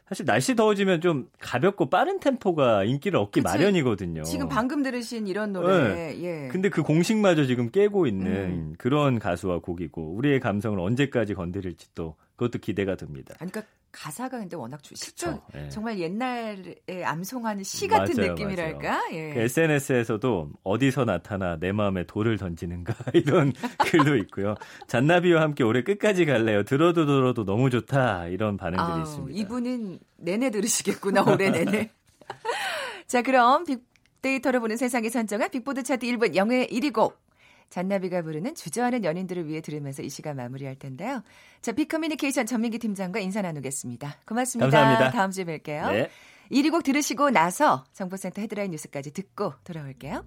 사실 0.07 0.25
날씨 0.25 0.55
더워지면 0.55 1.01
좀 1.01 1.29
가볍고 1.39 1.89
빠른 1.89 2.19
템포가 2.19 2.83
인기를 2.83 3.19
얻기 3.19 3.41
그치. 3.41 3.43
마련이거든요. 3.43 4.23
지금 4.23 4.47
방금 4.47 4.83
들으신 4.83 5.25
이런 5.25 5.51
노래. 5.51 6.15
예. 6.21 6.47
근데 6.51 6.69
그 6.69 6.83
공식마저 6.83 7.45
지금 7.45 7.71
깨고 7.71 8.05
있는 8.05 8.31
음. 8.31 8.75
그런 8.77 9.17
가수와 9.17 9.59
곡이고 9.59 10.13
우리의 10.15 10.39
감성을 10.39 10.79
언제까지 10.79 11.33
건드릴지 11.33 11.87
또 11.95 12.15
그것도 12.35 12.59
기대가 12.59 12.95
됩니다. 12.95 13.33
그러니까 13.37 13.63
가사가 13.95 14.39
근데 14.39 14.57
워낙 14.57 14.81
그쵸, 14.81 15.41
예. 15.55 15.69
정말 15.69 15.97
옛날에 15.99 16.75
암송하는 17.05 17.63
시 17.63 17.87
같은 17.87 18.15
맞아요, 18.17 18.33
느낌이랄까? 18.33 19.01
예. 19.13 19.33
그 19.33 19.39
SNS에서도 19.39 20.49
어디서 20.63 21.05
나타나 21.05 21.57
내 21.57 21.71
마음에 21.71 22.05
돌을 22.05 22.37
던지는가 22.37 22.93
이런 23.13 23.53
글도 23.79 24.17
있고요. 24.17 24.55
잔나비와 24.87 25.41
함께 25.41 25.63
올해 25.63 25.83
끝까지 25.83 26.25
갈래요. 26.25 26.63
들어도 26.63 27.05
들어도 27.05 27.45
너무 27.45 27.69
좋다 27.69 28.27
이런 28.27 28.57
반응들이 28.57 28.85
아우, 28.85 29.01
있습니다. 29.01 29.39
이분은 29.39 29.99
내내 30.17 30.49
들으시겠구나 30.49 31.23
올해 31.23 31.49
내내. 31.49 31.89
자, 33.07 33.21
그럼 33.21 33.63
빅데이터로 33.63 34.59
보는 34.59 34.75
세상이 34.77 35.09
선정한 35.09 35.49
빅보드 35.51 35.83
차트 35.83 36.05
1분 36.05 36.35
영예 36.35 36.67
1위 36.67 36.91
곡. 36.91 37.24
잔나비가 37.69 38.21
부르는 38.21 38.55
주저하는 38.55 39.03
연인들을 39.03 39.47
위해 39.47 39.61
들으면서 39.61 40.01
이 40.01 40.09
시간 40.09 40.35
마무리할 40.37 40.75
텐데요. 40.75 41.23
자, 41.61 41.71
빅커뮤니케이션 41.71 42.45
전민기 42.45 42.79
팀장과 42.79 43.19
인사 43.19 43.41
나누겠습니다. 43.41 44.17
고맙습니다. 44.25 44.69
감사합니다. 44.69 45.11
다음 45.11 45.31
주에 45.31 45.43
뵐게요. 45.45 45.91
네. 45.91 46.09
1위 46.51 46.71
곡 46.71 46.83
들으시고 46.83 47.31
나서 47.31 47.83
정보센터 47.93 48.41
헤드라인 48.41 48.71
뉴스까지 48.71 49.11
듣고 49.11 49.53
돌아올게요. 49.63 50.23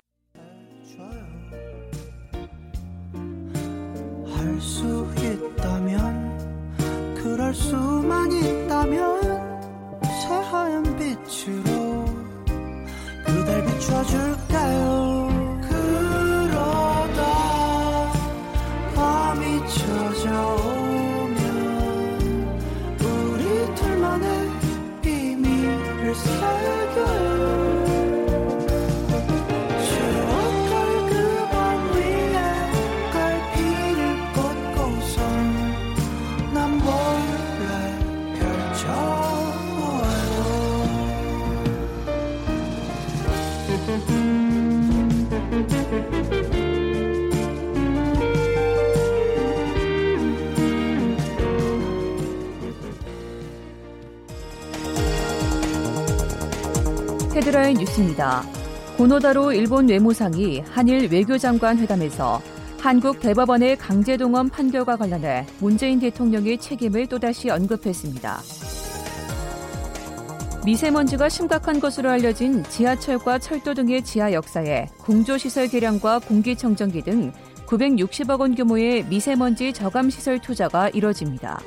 할 4.26 4.60
수 4.60 5.06
있다면 5.16 7.14
그럴 7.14 7.54
수만 7.54 8.30
있다면 8.32 9.22
새하얀 10.02 10.82
빛으로 10.96 12.04
그댈 13.24 13.64
비춰줄까요 13.64 15.17
헤드라인 57.34 57.76
뉴스입니다. 57.78 58.42
고노다로 58.96 59.52
일본 59.52 59.88
외무상이 59.88 60.60
한일 60.60 61.10
외교장관 61.12 61.78
회담에서 61.78 62.40
한국 62.80 63.20
대법원의 63.20 63.76
강제동원 63.76 64.48
판결과 64.48 64.96
관련해 64.96 65.46
문재인 65.60 65.98
대통령의 65.98 66.58
책임을 66.58 67.06
또다시 67.06 67.48
언급했습니다. 67.50 68.57
미세먼지가 70.64 71.28
심각한 71.28 71.80
것으로 71.80 72.10
알려진 72.10 72.62
지하철과 72.64 73.38
철도 73.38 73.74
등의 73.74 74.02
지하 74.02 74.32
역사에 74.32 74.86
공조시설 74.98 75.68
개량과 75.68 76.20
공기청정기 76.20 77.02
등 77.02 77.32
960억 77.66 78.40
원 78.40 78.54
규모의 78.54 79.04
미세먼지 79.04 79.72
저감 79.72 80.10
시설 80.10 80.38
투자가 80.38 80.88
이뤄집니다. 80.90 81.60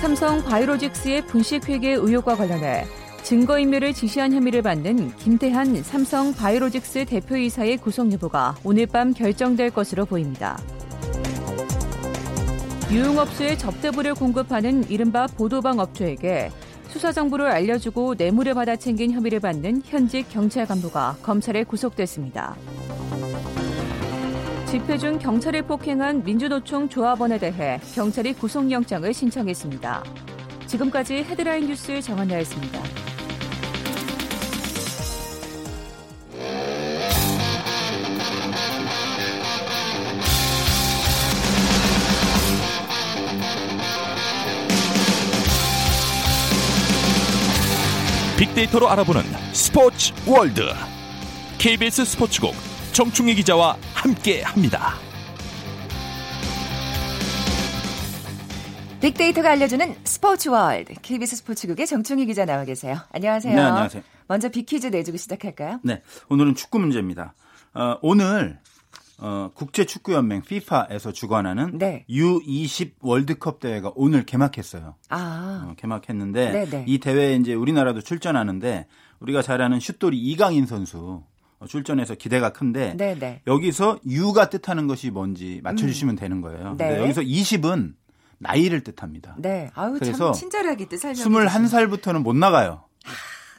삼성 0.00 0.42
바이오로직스의 0.42 1.26
분식 1.26 1.68
회계 1.68 1.92
의혹과 1.92 2.36
관련해 2.36 2.86
증거인멸을 3.22 3.92
지시한 3.92 4.32
혐의를 4.32 4.62
받는 4.62 5.14
김태한 5.16 5.82
삼성 5.82 6.34
바이오로직스 6.34 7.04
대표이사의 7.04 7.76
구속 7.76 8.10
여부가 8.12 8.56
오늘 8.64 8.86
밤 8.86 9.12
결정될 9.12 9.70
것으로 9.70 10.06
보입니다. 10.06 10.58
유흥업소에 12.90 13.56
접대부를 13.56 14.14
공급하는 14.14 14.88
이른바 14.90 15.28
보도방 15.28 15.78
업주에게 15.78 16.50
수사 16.90 17.12
정보를 17.12 17.46
알려주고 17.46 18.16
뇌물을 18.18 18.52
받아 18.54 18.74
챙긴 18.74 19.12
혐의를 19.12 19.38
받는 19.38 19.82
현직 19.86 20.28
경찰 20.28 20.66
간부가 20.66 21.18
검찰에 21.22 21.62
구속됐습니다. 21.62 22.56
집회 24.66 24.98
중 24.98 25.18
경찰을 25.18 25.62
폭행한 25.62 26.24
민주노총 26.24 26.88
조합원에 26.88 27.38
대해 27.38 27.80
경찰이 27.94 28.32
구속영장을 28.34 29.14
신청했습니다. 29.14 30.04
지금까지 30.66 31.24
헤드라인 31.24 31.66
뉴스 31.66 32.00
정한나였습니다. 32.02 32.99
빅데이터로 48.40 48.88
알아보는 48.88 49.20
스포츠 49.52 50.14
월드 50.26 50.62
KBS 51.58 52.06
스포츠국 52.06 52.54
정충희 52.92 53.34
기자와 53.34 53.76
함께합니다. 53.92 54.94
빅데이터가 59.02 59.50
알려주는 59.50 59.94
스포츠 60.04 60.48
월드. 60.48 60.94
KBS 61.02 61.36
스포츠국의 61.36 61.86
정충희 61.86 62.24
기자 62.24 62.46
나와 62.46 62.64
계세요. 62.64 62.96
안녕하세요. 63.12 63.54
네, 63.54 63.60
안녕하세요. 63.60 64.02
먼저 64.26 64.48
빅퀴즈 64.48 64.86
내주고 64.86 65.18
시작할까요? 65.18 65.80
네, 65.82 66.00
오늘은 66.30 66.54
축구 66.54 66.78
문제입니다. 66.78 67.34
어, 67.74 67.98
오늘 68.00 68.58
어, 69.20 69.50
국제축구연맹 69.54 70.42
FIFA에서 70.46 71.12
주관하는 71.12 71.78
네. 71.78 72.04
U20 72.08 72.92
월드컵 73.00 73.60
대회가 73.60 73.92
오늘 73.94 74.24
개막했어요. 74.24 74.94
아, 75.10 75.68
어, 75.68 75.74
개막했는데 75.76 76.50
네네. 76.50 76.84
이 76.88 76.98
대회에 76.98 77.36
이제 77.36 77.52
우리나라도 77.52 78.00
출전하는데 78.00 78.86
우리가 79.20 79.42
잘 79.42 79.60
아는 79.60 79.78
슛돌이 79.78 80.18
이강인 80.18 80.64
선수 80.64 81.22
어, 81.58 81.66
출전해서 81.66 82.14
기대가 82.14 82.50
큰데 82.52 82.96
네네. 82.96 83.42
여기서 83.46 84.00
U가 84.06 84.48
뜻하는 84.48 84.86
것이 84.86 85.10
뭔지 85.10 85.60
맞춰주시면 85.62 86.16
되는 86.16 86.40
거예요. 86.40 86.76
네. 86.78 86.88
근데 86.88 87.02
여기서 87.02 87.20
20은 87.20 87.92
나이를 88.38 88.80
뜻합니다. 88.80 89.36
네. 89.38 89.70
아유, 89.74 89.96
그래서 89.98 90.32
참 90.32 90.40
친절하게 90.40 90.88
또 90.88 90.96
설명해 90.96 91.22
21살부터는 91.22 92.22
못 92.22 92.34
나가요. 92.34 92.84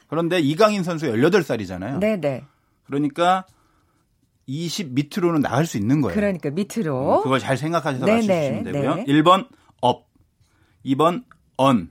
그런데 0.08 0.40
이강인 0.40 0.84
선수 0.84 1.06
18살이잖아요. 1.06 2.00
네네. 2.00 2.46
그러니까 2.86 3.46
20 4.48 4.94
밑으로는 4.94 5.42
나갈 5.42 5.66
수 5.66 5.78
있는 5.78 6.02
거예요. 6.02 6.16
그러니까 6.16 6.50
밑으로. 6.50 7.18
음, 7.20 7.24
그걸 7.24 7.40
잘 7.40 7.58
생각하셔서 7.58 8.06
네네, 8.06 8.28
맞추시면 8.28 8.64
되고요. 8.64 8.96
네. 8.96 9.06
1번 9.06 9.48
up, 9.82 10.08
2번 10.86 11.24
un, 11.58 11.90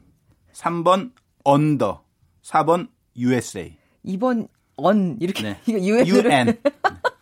3번 0.52 1.12
under, 1.44 2.04
4번 2.42 2.88
USA. 3.16 3.76
2번 4.04 4.48
un 4.76 5.16
이렇게 5.20 5.42
네. 5.42 5.60
이거 5.66 5.78
유엔으로 5.78 6.30
UN. 6.30 6.58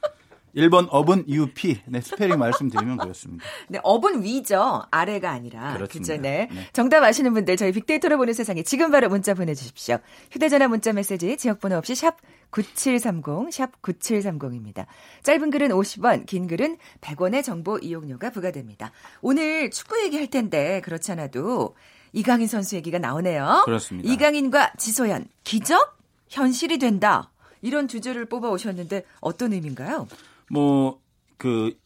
1번 0.56 0.88
up은 0.90 1.24
UP. 1.28 1.80
네, 1.86 2.00
스펠링 2.00 2.38
말씀드리면 2.38 2.96
그렇습니다. 2.98 3.44
네, 3.68 3.78
업은 3.82 4.22
위죠. 4.22 4.82
아래가 4.90 5.30
아니라. 5.30 5.78
그죠? 5.88 6.16
네. 6.16 6.48
네. 6.50 6.68
정답 6.72 7.02
아시는 7.02 7.34
분들 7.34 7.56
저희 7.56 7.72
빅데이터로 7.72 8.16
보는 8.16 8.32
세상에 8.32 8.62
지금 8.62 8.90
바로 8.90 9.08
문자 9.08 9.34
보내 9.34 9.54
주십시오. 9.54 9.98
휴대 10.30 10.48
전화 10.48 10.68
문자 10.68 10.92
메시지 10.92 11.36
지역 11.36 11.60
번호 11.60 11.76
없이 11.76 11.94
샵 11.94 12.16
9730, 12.50 13.52
샵 13.52 13.82
9730입니다. 13.82 14.86
짧은 15.22 15.50
글은 15.50 15.68
50원, 15.68 16.26
긴 16.26 16.46
글은 16.46 16.78
100원의 17.00 17.44
정보 17.44 17.78
이용료가 17.78 18.30
부과됩니다. 18.30 18.90
오늘 19.20 19.70
축구 19.70 20.02
얘기할 20.02 20.28
텐데 20.28 20.80
그렇지 20.82 21.12
않아도 21.12 21.76
이강인 22.12 22.46
선수 22.48 22.76
얘기가 22.76 22.98
나오네요. 22.98 23.62
그렇습니다. 23.64 24.10
이강인과 24.10 24.72
지소연, 24.78 25.26
기적? 25.44 25.98
현실이 26.28 26.78
된다. 26.78 27.30
이런 27.62 27.88
주제를 27.88 28.26
뽑아 28.26 28.50
오셨는데 28.50 29.04
어떤 29.20 29.52
의미인가요? 29.52 30.06
뭐, 30.50 31.00
그, 31.36 31.78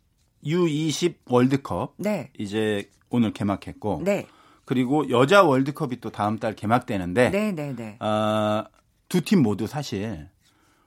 U20 0.45 1.15
월드컵. 1.27 1.95
네. 1.99 2.31
이제 2.39 2.89
오늘 3.11 3.33
개막했고. 3.33 4.03
네. 4.05 4.27
그리고 4.65 5.09
여자 5.11 5.43
월드컵이 5.43 6.01
또 6.01 6.11
다음 6.11 6.39
달 6.39 6.55
개막되는데. 6.55 7.31
네, 7.31 7.53
네, 7.53 7.75
네. 7.77 7.97
아, 8.01 8.65
두팀 9.09 9.43
모두 9.43 9.67
사실 9.67 10.29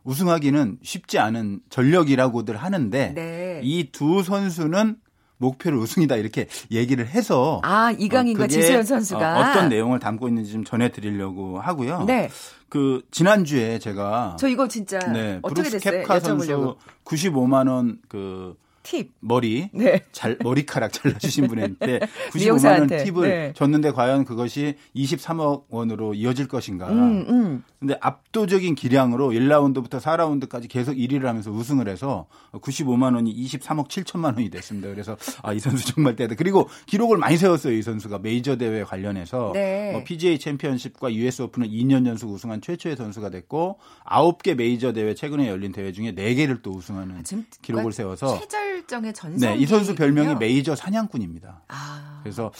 우승하기는 0.03 0.79
쉽지 0.81 1.19
않은 1.19 1.61
전력이라고들 1.69 2.57
하는데 2.57 3.13
네. 3.13 3.61
이두 3.63 4.23
선수는 4.23 4.97
목표를 5.37 5.77
우승이다 5.77 6.15
이렇게 6.15 6.47
얘기를 6.71 7.05
해서 7.05 7.59
아, 7.63 7.91
이강인과 7.91 8.45
어, 8.45 8.47
지소연 8.47 8.83
선수가 8.83 9.39
어, 9.39 9.53
떤 9.53 9.69
내용을 9.69 9.99
담고 9.99 10.27
있는지 10.27 10.53
좀 10.53 10.63
전해드리려고 10.63 11.59
하고요. 11.59 12.05
네. 12.05 12.29
그 12.75 13.01
지난주에 13.09 13.79
제가 13.79 14.35
저 14.37 14.49
이거 14.49 14.67
진짜 14.67 14.99
네, 14.99 15.39
어떻게 15.41 15.69
브룩스 15.69 15.79
됐어요? 15.79 16.01
켑카. 16.01 16.19
선수 16.19 16.75
95만 17.05 17.69
원 17.69 18.01
그 18.09 18.57
팁. 18.85 19.11
머리 19.19 19.69
네. 19.73 20.03
잘 20.11 20.37
머리카락 20.41 20.93
잘라주신 20.93 21.47
분한테 21.47 21.99
95만 22.31 22.79
원. 22.79 22.87
팁을 22.87 23.27
네. 23.29 23.53
줬는데 23.55 23.91
과연 23.91 24.23
그것이 24.25 24.75
23억 24.95 25.63
원으로 25.69 26.13
이어질 26.13 26.47
것인가? 26.47 26.87
음, 26.89 27.25
음. 27.27 27.63
근데 27.79 27.97
압도적인 27.99 28.75
기량으로 28.75 29.29
1라운드부터 29.31 29.99
4라운드까지 29.99 30.69
계속 30.69 30.93
1위를 30.93 31.23
하면서 31.23 31.51
우승을 31.51 31.87
해서 31.89 32.27
95만 32.53 33.15
원이 33.15 33.35
23억 33.45 33.87
7천만 33.89 34.35
원이 34.35 34.49
됐습니다. 34.49 34.89
그래서 34.89 35.17
아, 35.41 35.53
이 35.53 35.59
선수 35.59 35.93
정말 35.93 36.15
대단. 36.15 36.37
그리고 36.37 36.69
기록을 36.85 37.17
많이 37.17 37.37
세웠어요, 37.37 37.73
이 37.73 37.81
선수가 37.81 38.19
메이저 38.19 38.55
대회 38.55 38.83
관련해서 38.83 39.51
네. 39.53 39.91
뭐 39.91 40.03
PGA 40.03 40.37
챔피언십과 40.39 41.13
US 41.13 41.41
오픈을 41.43 41.67
2년 41.69 42.05
연속 42.07 42.31
우승한 42.31 42.61
최초의 42.61 42.95
선수가 42.95 43.29
됐고 43.31 43.79
9개 44.05 44.55
메이저 44.55 44.93
대회 44.93 45.13
최근에 45.13 45.47
열린 45.47 45.71
대회 45.71 45.91
중에 45.91 46.13
4개를 46.13 46.61
또 46.61 46.71
우승하는 46.71 47.23
지금 47.23 47.45
기록을 47.61 47.91
세워서 47.91 48.39
최절 48.39 48.74
정의 48.87 49.13
전성. 49.13 49.49
네, 49.49 49.55
이 49.57 49.65
선수 49.65 49.95
별명이 49.95 50.35
메이저 50.35 50.75
사냥꾼입니다. 50.75 51.61
아. 51.67 52.19
그래서 52.23 52.51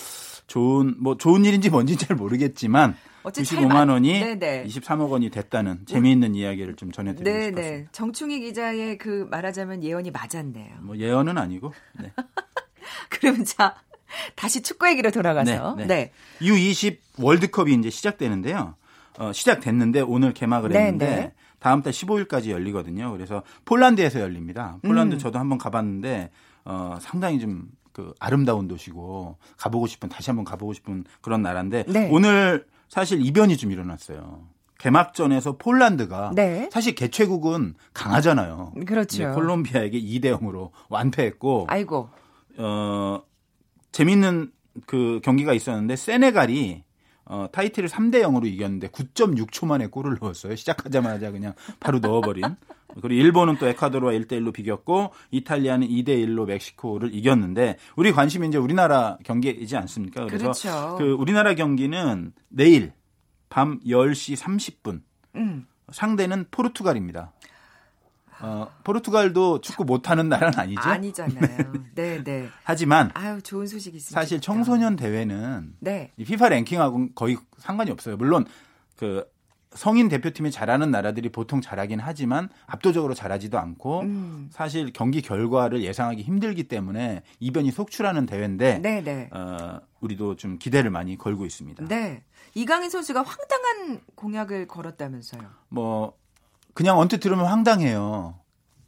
좋은 0.48 0.96
뭐 1.00 1.18
좋은 1.18 1.44
일인지 1.46 1.70
뭔지는 1.70 1.98
잘 1.98 2.16
모르겠지만 2.16 2.96
어쨌든 3.24 3.44
잘 3.44 3.66
95만 3.66 3.74
만- 3.74 3.90
원이 3.90 4.20
네네. 4.20 4.66
23억 4.66 5.10
원이 5.10 5.30
됐다는 5.32 5.86
재미있는 5.88 6.36
이야기를 6.36 6.76
좀 6.76 6.92
전해드리고 6.92 7.30
네, 7.30 7.46
싶었습니다. 7.46 7.62
네. 7.78 7.88
정충희 7.92 8.40
기자의 8.42 8.98
그 8.98 9.28
말하자면 9.32 9.84
예언이 9.84 10.12
맞았네요. 10.12 10.76
뭐 10.82 10.98
예언은 10.98 11.38
아니고 11.38 11.74
네. 12.00 12.12
그러면 13.10 13.44
자 13.46 13.76
다시 14.36 14.62
축구 14.62 14.88
얘기로 14.90 15.12
돌아가서 15.12 15.76
네, 15.76 15.86
네. 15.86 16.12
네. 16.42 16.46
U20 16.48 16.98
월드컵이 17.20 17.74
이제 17.74 17.90
시작되는데요. 17.90 18.76
어, 19.18 19.32
시작됐는데 19.34 20.02
오늘 20.02 20.34
개막을 20.34 20.70
네, 20.70 20.80
했는데 20.80 21.06
네. 21.08 21.34
다음 21.66 21.82
달 21.82 21.94
15일까지 21.94 22.50
열리거든요. 22.50 23.12
그래서 23.12 23.42
폴란드에서 23.66 24.20
열립니다. 24.20 24.78
폴란드 24.84 25.16
음. 25.16 25.20
저도 25.20 25.40
한번 25.40 25.58
가봤는데 25.58 26.30
어, 26.66 26.98
상당히 27.02 27.40
좀 27.40 27.70
그 27.96 28.14
아름다운 28.20 28.68
도시고 28.68 29.38
가보고 29.56 29.88
싶은 29.88 30.10
다시 30.10 30.30
한번 30.30 30.44
가보고 30.44 30.74
싶은 30.74 31.06
그런 31.22 31.42
나라인데 31.42 31.86
네. 31.88 32.10
오늘 32.12 32.68
사실 32.90 33.26
이변이 33.26 33.56
좀 33.56 33.72
일어났어요. 33.72 34.50
개막전에서 34.80 35.56
폴란드가 35.56 36.32
네. 36.36 36.70
사실 36.74 36.94
개최국은 36.94 37.76
강하잖아요. 37.94 38.74
그렇죠. 38.86 39.26
네, 39.26 39.34
콜롬비아에게 39.34 39.98
2대 40.02 40.38
0으로 40.38 40.72
완패했고 40.90 41.68
아이고. 41.70 42.10
어, 42.58 43.22
재밌는 43.94 44.52
그 44.86 45.22
경기가 45.24 45.54
있었는데 45.54 45.96
세네갈이 45.96 46.84
어, 47.26 47.48
타이틀을 47.52 47.90
3대 47.90 48.22
0으로 48.22 48.46
이겼는데 48.46 48.88
9.6초 48.90 49.66
만에 49.66 49.88
골을 49.88 50.18
넣었어요. 50.22 50.56
시작하자마자 50.56 51.32
그냥 51.32 51.54
바로 51.80 52.00
넣어버린. 52.00 52.44
그리고 53.02 53.10
일본은 53.10 53.58
또 53.58 53.68
에콰도르와 53.68 54.14
1대 54.14 54.34
1로 54.34 54.54
비겼고 54.54 55.12
이탈리아는 55.32 55.88
2대 55.88 56.10
1로 56.10 56.46
멕시코를 56.46 57.14
이겼는데 57.14 57.78
우리 57.96 58.12
관심이 58.12 58.48
이제 58.48 58.58
우리나라 58.58 59.18
경기이지 59.24 59.76
않습니까? 59.76 60.26
그래서 60.28 60.44
그렇죠. 60.44 60.96
그 60.98 61.12
우리나라 61.12 61.56
경기는 61.56 62.32
내일 62.48 62.94
밤 63.50 63.80
10시 63.82 64.38
30분 64.38 65.02
음. 65.36 65.68
상대는 65.92 66.46
포르투갈입니다. 66.52 67.34
어, 68.42 68.68
포르투갈도 68.84 69.62
축구 69.62 69.86
못하는 69.86 70.30
나라는 70.30 70.58
아니죠. 70.60 70.82
아니잖아요. 70.82 71.74
네, 71.96 72.24
네. 72.24 72.50
하지만 72.64 73.12
아유, 73.14 73.42
좋은 73.42 73.68
소식 73.68 73.96
있습니다. 73.96 74.20
사실 74.20 74.42
청소년 74.42 74.96
대회는 74.96 75.76
네. 75.80 76.12
이 76.18 76.26
피파 76.26 76.50
랭킹하고는 76.50 77.12
거의 77.16 77.38
상관이 77.58 77.92
없어요. 77.92 78.18
물론 78.18 78.46
그 78.98 79.26
성인 79.76 80.08
대표팀이 80.08 80.52
잘하는 80.52 80.90
나라들이 80.90 81.30
보통 81.30 81.60
잘하긴 81.62 82.00
하지만 82.00 82.50
압도적으로 82.66 83.14
잘하지도 83.14 83.60
않고 83.60 84.02
음. 84.02 84.50
사실 84.52 84.92
경기 84.94 85.22
결과를 85.22 85.84
예상하기 85.84 86.24
힘들기 86.24 86.64
때문에 86.64 87.24
이변이 87.40 87.72
속출하는 87.72 88.26
대회인데 88.26 88.80
네, 88.80 89.02
네. 89.04 89.30
어, 89.34 89.82
우리도 90.00 90.38
좀 90.38 90.58
기대를 90.58 90.90
많이 90.92 91.18
걸고 91.18 91.46
있습니다. 91.46 91.86
네. 91.88 92.24
이강인 92.54 92.90
선수가 92.90 93.22
황당한 93.22 94.02
공약을 94.16 94.68
걸었다면서요. 94.68 95.42
뭐 95.68 96.14
그냥 96.76 97.00
언뜻 97.00 97.20
들으면 97.20 97.46
황당해요. 97.46 98.36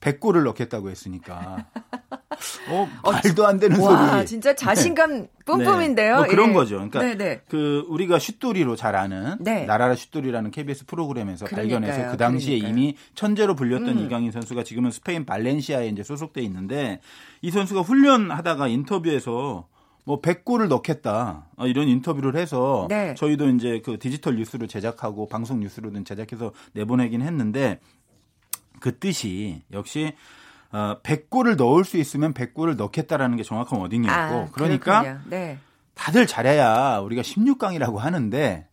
100골을 0.02 0.43
넣겠다고 0.43 0.89
했으니까. 0.91 1.65
어, 2.69 2.88
말도 3.04 3.47
안 3.47 3.60
되는 3.60 3.80
와, 3.80 4.17
소리. 4.17 4.26
진짜 4.28 4.54
자신감 4.54 5.28
뿜뿜인데요. 5.45 6.12
네. 6.12 6.19
뭐 6.19 6.28
그런 6.28 6.50
예. 6.50 6.54
거죠. 6.54 6.76
그러니까 6.76 7.02
네, 7.02 7.17
네. 7.17 7.41
그 7.50 7.86
우리가 7.88 8.19
슛돌이로 8.19 8.76
잘 8.76 8.95
아는 8.95 9.38
네. 9.39 9.65
나라라 9.65 9.95
슛돌이라는 9.95 10.52
KBS 10.52 10.86
프로그램에서 10.86 11.45
그러니까요. 11.45 11.80
발견해서 11.80 12.12
그 12.12 12.17
당시에 12.17 12.60
그러니까요. 12.60 12.84
이미 12.84 12.97
천재로 13.15 13.56
불렸던 13.56 13.97
음. 13.97 14.06
이강인 14.06 14.32
선수가 14.32 14.63
지금은 14.65 14.91
스페인 14.91 15.26
발렌시아에 15.26 15.88
이제 15.88 16.04
소속돼 16.04 16.41
있는데 16.41 17.00
이 17.41 17.50
선수가 17.50 17.82
훈련하다가 17.82 18.67
인터뷰에서 18.67 19.67
뭐 20.08 20.22
100골을 20.22 20.70
넣겠다 20.70 21.48
어, 21.58 21.67
이런 21.67 21.89
인터뷰를 21.89 22.38
해서 22.38 22.88
네. 22.89 23.13
저희도 23.13 23.50
이제 23.50 23.82
그 23.84 24.00
디지털 24.00 24.38
뉴스를 24.38 24.70
제작하고 24.70 25.28
방송 25.28 25.60
뉴스로든 25.60 26.06
제작해서 26.06 26.54
내보내긴 26.72 27.22
했는데 27.22 27.82
그 28.80 28.98
뜻이 29.00 29.63
역시 29.74 30.13
어, 30.72 30.96
100골을 31.04 31.58
넣을 31.58 31.84
수 31.84 31.98
있으면 31.98 32.34
100골을 32.34 32.78
넣겠다라는 32.78 33.36
게 33.36 33.43
정확한 33.43 33.82
워딩이었고 33.82 34.36
아, 34.36 34.48
그러니까. 34.54 35.20
네. 35.26 35.58
다들 35.93 36.26
잘해야 36.26 37.00
우리가 37.00 37.22
16강이라고 37.22 37.98
하는데 37.98 38.65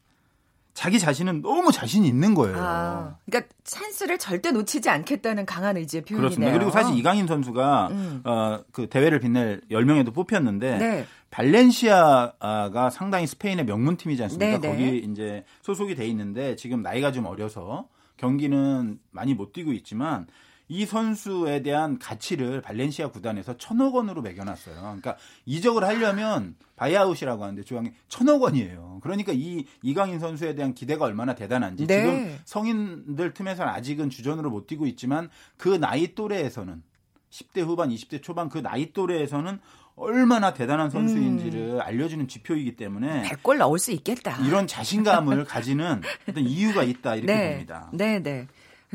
자기 0.74 0.98
자신은 0.98 1.40
너무 1.40 1.70
자신이 1.70 2.06
있는 2.06 2.34
거예요. 2.34 2.56
아, 2.58 3.16
그러니까 3.24 3.54
찬스를 3.62 4.18
절대 4.18 4.50
놓치지 4.50 4.90
않겠다는 4.90 5.46
강한 5.46 5.76
의지의 5.76 6.02
표현이네요. 6.02 6.20
그렇습니다. 6.20 6.52
그리고 6.52 6.70
사실 6.72 6.98
이강인 6.98 7.28
선수가 7.28 7.88
음. 7.92 8.20
어, 8.24 8.60
그 8.72 8.88
대회를 8.88 9.20
빛낼 9.20 9.60
10명에도 9.70 10.12
뽑혔는데 10.12 10.78
네. 10.78 11.06
발렌시아가 11.30 12.90
상당히 12.90 13.26
스페인의 13.28 13.64
명문팀이지 13.66 14.22
않습니까? 14.24 14.58
네, 14.58 14.68
네. 14.68 14.68
거기 14.68 14.98
이제 14.98 15.44
소속이 15.62 15.94
돼 15.94 16.06
있는데 16.08 16.56
지금 16.56 16.82
나이가 16.82 17.12
좀 17.12 17.26
어려서 17.26 17.86
경기는 18.16 18.98
많이 19.12 19.34
못 19.34 19.52
뛰고 19.52 19.72
있지만 19.72 20.26
이 20.68 20.86
선수에 20.86 21.62
대한 21.62 21.98
가치를 21.98 22.62
발렌시아 22.62 23.08
구단에서 23.08 23.56
천억 23.58 23.94
원으로 23.94 24.22
매겨놨어요. 24.22 24.76
그러니까 24.76 25.16
이적을 25.44 25.84
하려면 25.84 26.56
buyout이라고 26.76 27.42
하는데 27.42 27.62
조항이 27.62 27.92
천억 28.08 28.42
원이에요. 28.42 29.00
그러니까 29.02 29.32
이 29.34 29.66
이강인 29.82 30.18
선수에 30.18 30.54
대한 30.54 30.74
기대가 30.74 31.04
얼마나 31.04 31.34
대단한지 31.34 31.86
네. 31.86 32.02
지금 32.02 32.38
성인들 32.44 33.34
틈에서는 33.34 33.70
아직은 33.70 34.10
주전으로 34.10 34.50
못 34.50 34.66
뛰고 34.66 34.86
있지만 34.86 35.28
그 35.56 35.68
나이 35.68 36.14
또래에서는 36.14 36.82
10대 37.30 37.62
후반, 37.62 37.90
20대 37.90 38.22
초반 38.22 38.48
그 38.48 38.58
나이 38.58 38.92
또래에서는 38.92 39.58
얼마나 39.96 40.54
대단한 40.54 40.90
선수인지를 40.90 41.80
알려주는 41.80 42.26
지표이기 42.26 42.74
때문에 42.76 43.22
100골 43.22 43.58
넣을 43.58 43.78
수 43.78 43.92
있겠다. 43.92 44.36
이런 44.44 44.66
자신감을 44.66 45.44
가지는 45.44 46.00
어떤 46.28 46.44
이유가 46.44 46.82
있다 46.82 47.16
이렇게 47.16 47.32
네. 47.32 47.50
봅니다. 47.50 47.90
네, 47.92 48.20
네. 48.20 48.46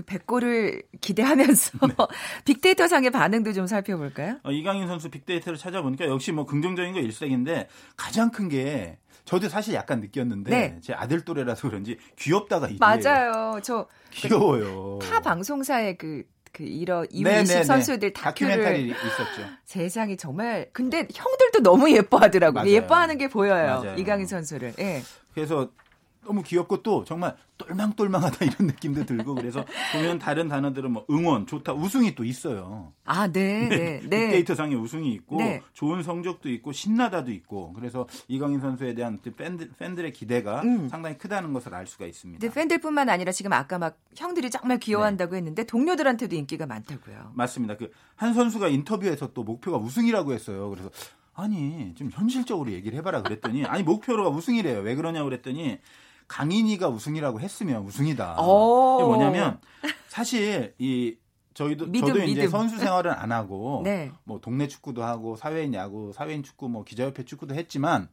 100골을 0.04 0.84
기대하면서 1.00 1.88
네. 1.88 1.96
빅데이터 2.46 2.88
상의 2.88 3.10
반응도 3.10 3.54
좀 3.54 3.68
살펴볼까요? 3.68 4.40
어, 4.44 4.52
이강인 4.52 4.88
선수 4.88 5.10
빅데이터를 5.10 5.58
찾아보니까 5.58 6.08
역시 6.08 6.34
뭐 6.34 6.46
긍정적인 6.46 6.94
거 6.94 7.00
일색인데 7.00 7.70
가장 7.96 8.30
큰 8.32 8.50
게 8.50 8.98
저도 9.26 9.48
사실 9.48 9.76
약간 9.76 10.00
느꼈는데 10.00 10.50
네. 10.50 10.78
제 10.82 10.94
아들 10.94 11.22
또래라서 11.22 11.70
그런지 11.70 11.98
귀엽다가 12.18 12.68
이게 12.68 12.78
맞아요. 12.80 13.60
저 13.62 13.88
귀여워요. 14.10 14.98
타 15.04 15.20
방송사의 15.20 16.00
그, 16.00 16.24
그, 16.52 16.64
이러, 16.64 17.06
이후 17.12 17.26
네, 17.30 17.42
20 17.44 17.54
네, 17.54 17.60
네. 17.60 17.64
선수들 17.64 18.14
다큐를 18.14 18.90
있었죠. 18.90 19.48
세상이 19.66 20.18
정말, 20.18 20.70
근데 20.74 21.08
형들도 21.14 21.62
너무 21.62 21.92
예뻐하더라고요. 21.92 22.64
맞아요. 22.64 22.72
예뻐하는 22.72 23.20
게 23.20 23.28
보여요. 23.28 23.82
맞아요. 23.84 23.96
이강인 24.00 24.26
선수를. 24.26 24.74
예. 24.80 25.04
그래서 25.36 25.70
너무 26.30 26.44
귀엽고 26.44 26.84
또 26.84 27.04
정말 27.04 27.36
똘망똘망하다 27.58 28.46
이런 28.46 28.68
느낌도 28.68 29.08
들고 29.08 29.34
그래서 29.34 29.66
보면 29.94 30.20
다른 30.20 30.48
단어들은 30.48 30.92
뭐 30.92 31.06
응원, 31.10 31.48
좋다, 31.48 31.74
우승이 31.74 32.14
또 32.14 32.24
있어요. 32.24 32.94
아, 33.04 33.28
네, 33.28 33.68
네, 33.68 34.00
네. 34.04 34.28
빅데이터 34.28 34.54
상의 34.54 34.78
우승이 34.78 35.12
있고 35.14 35.38
네. 35.38 35.64
좋은 35.74 36.04
성적도 36.04 36.50
있고 36.50 36.72
신나다도 36.72 37.32
있고 37.32 37.74
그래서 37.74 38.08
이강인 38.28 38.60
선수에 38.62 38.94
대한 38.94 39.18
그 39.24 39.32
팬들, 39.32 39.72
팬들의 39.80 40.14
기대가 40.14 40.62
음. 40.62 40.88
상당히 40.88 41.18
크다는 41.18 41.52
것을 41.52 41.74
알 41.74 41.88
수가 41.88 42.06
있습니다. 42.06 42.40
근데 42.40 42.54
팬들뿐만 42.54 43.10
아니라 43.10 43.32
지금 43.32 43.52
아까 43.52 43.80
막 43.80 43.98
형들이 44.16 44.52
정말 44.52 44.78
네. 44.78 44.86
귀여워한다고 44.86 45.36
했는데 45.36 45.64
동료들한테도 45.64 46.36
인기가 46.36 46.68
많다고요. 46.68 47.32
맞습니다. 47.34 47.76
그 47.76 47.90
한 48.20 48.34
선수가 48.34 48.68
인터뷰에서 48.68 49.32
또 49.34 49.44
목표가 49.44 49.78
우승이라고 49.78 50.34
했어요. 50.34 50.70
그래서 50.70 50.90
아니 51.34 51.94
좀 51.96 52.10
현실적으로 52.12 52.70
얘기를 52.72 52.98
해봐라 53.00 53.24
그랬더니 53.24 53.64
아니 53.64 53.82
목표가 53.82 54.28
우승이래요. 54.28 54.82
왜 54.82 54.94
그러냐 54.94 55.24
고 55.24 55.30
그랬더니 55.30 55.80
강인이가 56.30 56.88
우승이라고 56.88 57.42
했으면 57.42 57.84
우승이다. 57.84 58.42
오. 58.42 59.00
이게 59.00 59.06
뭐냐면 59.08 59.60
사실 60.08 60.74
이 60.78 61.18
저희도 61.54 61.88
믿음, 61.88 62.08
저도 62.08 62.22
이제 62.24 62.44
믿음. 62.44 62.50
선수 62.52 62.78
생활은 62.78 63.12
안 63.12 63.34
하고 63.34 63.82
네. 63.86 64.12
뭐 64.24 64.40
동네 64.40 64.68
축구도 64.70 65.04
하고 65.04 65.36
사회인 65.36 65.74
야구, 65.74 66.14
사회인 66.14 66.42
축구, 66.44 66.70
뭐 66.70 66.86
기자협회 66.86 67.26
축구도 67.26 67.56
했지만 67.56 68.08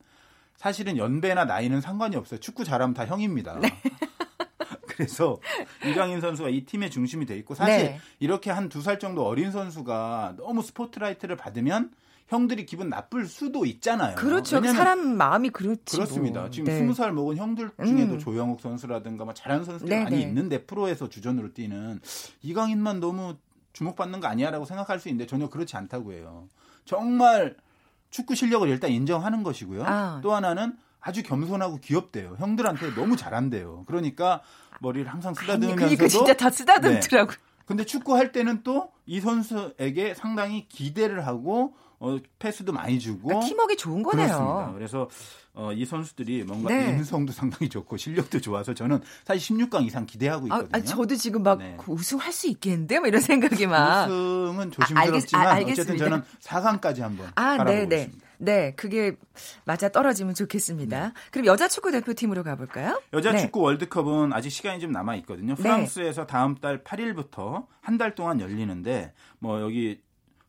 사실은 0.56 0.96
연배나 0.96 1.44
나이는 1.44 1.80
상관이 1.80 2.16
없어요. 2.16 2.40
축구 2.40 2.64
잘하면 2.64 2.94
다 2.94 3.06
형입니다. 3.06 3.60
그래서 4.88 5.36
이강인 5.84 6.22
선수가 6.22 6.48
이 6.48 6.64
팀의 6.64 6.90
중심이 6.90 7.26
돼 7.26 7.36
있고 7.36 7.54
사실 7.54 7.76
네. 7.84 8.00
이렇게 8.18 8.50
한 8.50 8.70
두 8.70 8.80
살 8.80 8.98
정도 8.98 9.26
어린 9.26 9.50
선수가 9.52 10.34
너무 10.38 10.62
스포트라이트를 10.62 11.36
받으면 11.36 11.90
형들이 12.28 12.66
기분 12.66 12.88
나쁠 12.88 13.26
수도 13.26 13.64
있잖아요. 13.66 14.16
그렇죠. 14.16 14.56
왜냐면 14.56 14.74
사람 14.74 15.16
마음이 15.16 15.50
그렇지. 15.50 15.96
그렇습니다. 15.96 16.40
뭐. 16.40 16.50
지금 16.50 16.64
네. 16.66 16.78
스무 16.78 16.92
살 16.92 17.12
먹은 17.12 17.36
형들 17.36 17.70
중에도 17.84 18.14
음. 18.14 18.18
조영욱 18.18 18.60
선수라든가 18.60 19.24
뭐 19.24 19.32
잘하는 19.32 19.64
선수들이 19.64 19.96
네, 19.96 20.04
많이 20.04 20.16
네. 20.16 20.22
있는데 20.22 20.64
프로에서 20.64 21.08
주전으로 21.08 21.52
뛰는 21.52 22.00
이강인만 22.42 23.00
너무 23.00 23.36
주목받는 23.72 24.20
거 24.20 24.26
아니야라고 24.26 24.64
생각할 24.64 24.98
수 24.98 25.08
있는데 25.08 25.26
전혀 25.26 25.48
그렇지 25.48 25.76
않다고 25.76 26.12
해요. 26.14 26.48
정말 26.84 27.56
축구 28.10 28.34
실력을 28.34 28.66
일단 28.68 28.90
인정하는 28.90 29.42
것이고요. 29.42 29.84
아. 29.84 30.20
또 30.22 30.34
하나는 30.34 30.76
아주 31.00 31.22
겸손하고 31.22 31.78
귀엽대요. 31.78 32.36
형들한테 32.38 32.94
너무 32.94 33.16
잘한대요. 33.16 33.84
그러니까 33.86 34.42
머리를 34.80 35.06
항상 35.12 35.30
아니, 35.30 35.38
쓰다듬으면서도 35.38 35.76
그러니까 35.76 36.08
진짜 36.08 36.34
다 36.34 36.50
쓰다듬더라고. 36.50 37.32
요 37.32 37.36
근데 37.66 37.84
축구 37.84 38.16
할 38.16 38.32
때는 38.32 38.62
또 38.62 38.90
이 39.08 39.20
선수에게 39.20 40.14
상당히 40.14 40.66
기대를 40.68 41.28
하고 41.28 41.74
어, 42.00 42.18
패스도 42.40 42.72
많이 42.72 42.98
주고 42.98 43.28
그러니까 43.28 43.46
팀워크 43.46 43.76
좋은 43.76 44.02
거네요. 44.02 44.26
그렇습니다. 44.26 44.72
그래서 44.74 45.08
어, 45.54 45.72
이 45.72 45.84
선수들이 45.86 46.42
뭔가 46.42 46.70
네. 46.74 46.88
인성도 46.90 47.32
상당히 47.32 47.68
좋고 47.68 47.96
실력도 47.96 48.40
좋아서 48.40 48.74
저는 48.74 49.00
사실 49.24 49.56
16강 49.56 49.86
이상 49.86 50.04
기대하고 50.04 50.46
아, 50.50 50.56
있거든요. 50.58 50.70
아, 50.72 50.80
저도 50.84 51.14
지금 51.14 51.44
막 51.44 51.58
네. 51.60 51.76
그 51.78 51.92
우승할 51.92 52.32
수 52.32 52.48
있겠는데? 52.48 52.98
뭐 52.98 53.06
이런 53.06 53.20
생각이 53.22 53.66
막. 53.68 54.06
우승은 54.06 54.58
아, 54.58 54.62
알겠- 54.64 54.72
조심스럽지만 54.72 55.46
아, 55.46 55.50
어쨌든 55.52 55.68
알겠습니다. 55.68 56.04
저는 56.04 56.22
4강까지 56.42 57.00
한번 57.02 57.28
아, 57.36 57.56
바라보고 57.56 57.70
네, 57.70 57.86
네. 57.86 57.96
있습니다. 58.02 58.25
네, 58.38 58.72
그게 58.76 59.16
맞아 59.64 59.88
떨어지면 59.88 60.34
좋겠습니다. 60.34 61.12
그럼 61.30 61.46
여자 61.46 61.68
축구 61.68 61.90
대표팀으로 61.92 62.42
가볼까요? 62.42 63.00
여자 63.12 63.32
네. 63.32 63.38
축구 63.40 63.60
월드컵은 63.60 64.32
아직 64.32 64.50
시간이 64.50 64.80
좀 64.80 64.92
남아 64.92 65.16
있거든요. 65.16 65.54
프랑스에서 65.54 66.26
다음 66.26 66.54
달 66.56 66.82
8일부터 66.84 67.66
한 67.80 67.96
달 67.98 68.14
동안 68.14 68.40
열리는데 68.40 69.12
뭐 69.38 69.60
여기 69.62 70.00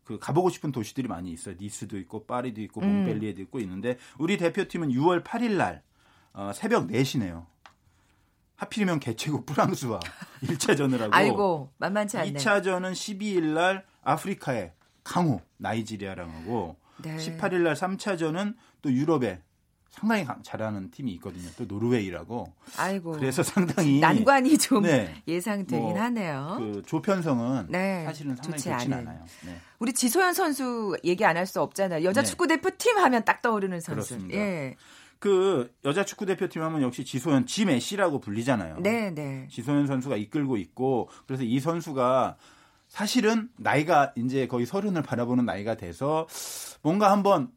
그 0.03 0.19
가보고 0.19 0.49
싶은 0.49 0.71
도시들이 0.71 1.07
많이 1.07 1.31
있어요. 1.31 1.55
니스도 1.59 1.97
있고 1.99 2.25
파리도 2.25 2.61
있고 2.61 2.81
음. 2.81 3.05
몽펠리에도 3.05 3.41
있고 3.43 3.59
있는데 3.59 3.97
우리 4.17 4.37
대표팀은 4.37 4.89
6월 4.89 5.23
8일 5.23 5.51
날 5.57 5.81
어, 6.33 6.51
새벽 6.53 6.87
4시네요. 6.87 7.45
하필이면 8.55 8.99
개최국 8.99 9.45
프랑스와 9.45 9.99
1차전을 10.43 10.97
하고 10.99 11.15
아이고, 11.15 11.71
만만치 11.77 12.17
않네. 12.17 12.33
2차전은 12.33 12.91
12일 12.93 13.43
날 13.53 13.85
아프리카의 14.03 14.73
강호 15.03 15.41
나이지리아랑 15.57 16.29
하고 16.33 16.75
네. 17.03 17.15
18일 17.17 17.61
날 17.61 17.73
3차전은 17.75 18.55
또 18.81 18.91
유럽에 18.91 19.41
상당히 19.89 20.25
강- 20.25 20.43
잘하는 20.43 20.91
팀이 20.91 21.11
있거든요. 21.13 21.49
또 21.57 21.65
노르웨이라고. 21.65 22.53
아이고. 22.77 23.13
그래서 23.13 23.41
상당히 23.41 23.99
난관이 24.01 24.57
좀 24.59 24.83
네. 24.83 25.15
예상되긴 25.27 25.79
뭐 25.79 25.99
하네요. 25.99 26.57
그 26.59 26.83
조편성은 26.85 27.67
네, 27.69 28.03
사실은 28.05 28.35
상당히 28.35 28.57
좋지 28.57 28.69
좋진 28.69 28.93
않은. 28.93 29.07
않아요. 29.07 29.25
네. 29.45 29.57
우리 29.79 29.93
지소연 29.93 30.33
선수 30.33 30.95
얘기 31.03 31.25
안 31.25 31.35
할 31.37 31.47
수 31.47 31.61
없잖아요. 31.61 32.03
여자 32.03 32.21
네. 32.21 32.27
축구 32.27 32.45
대표팀 32.47 32.97
하면 32.97 33.23
딱 33.25 33.41
떠오르는 33.41 33.79
선수. 33.79 34.09
그렇습니다. 34.09 34.37
예. 34.39 34.75
그 35.19 35.73
여자 35.83 36.05
축구 36.05 36.27
대표팀 36.27 36.61
하면 36.61 36.83
역시 36.83 37.03
지소연 37.03 37.47
지메시라고 37.47 38.19
불리잖아요. 38.19 38.77
네, 38.81 39.09
네. 39.09 39.47
지소연 39.49 39.87
선수가 39.87 40.15
이끌고 40.17 40.57
있고 40.57 41.09
그래서 41.25 41.43
이 41.43 41.59
선수가 41.59 42.37
사실은 42.97 43.49
나이가 43.57 44.11
이제 44.15 44.47
거의 44.47 44.65
서른을 44.65 45.03
바라보는 45.03 45.45
나이가 45.45 45.75
돼서 45.75 46.27
뭔가 46.81 47.11
한번 47.11 47.51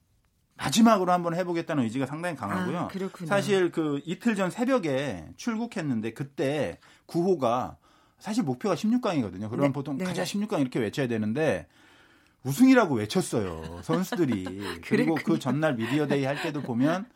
마지막으로 0.58 1.12
한번 1.12 1.34
해보겠다는 1.34 1.82
의지가 1.84 2.04
상당히 2.04 2.36
강하고요. 2.36 2.78
아. 2.78 3.26
사실 3.26 3.72
그 3.72 4.02
이틀 4.04 4.34
전 4.34 4.50
새벽에 4.50 5.24
출국했는데 5.38 6.12
그때 6.12 6.78
구호가 7.06 7.76
사실 8.18 8.42
목표가 8.42 8.74
16강이거든요. 8.74 9.48
그러면 9.48 9.68
네, 9.68 9.72
보통 9.72 9.96
네. 9.96 10.04
가자 10.04 10.24
16강 10.24 10.60
이렇게 10.60 10.78
외쳐야 10.78 11.08
되는데 11.08 11.66
우승이라고 12.42 12.96
외쳤어요. 12.96 13.80
선수들이. 13.82 14.44
그리고 14.84 15.14
그 15.14 15.38
전날 15.38 15.74
미디어데이 15.74 16.26
할 16.26 16.42
때도 16.42 16.60
보면 16.60 17.06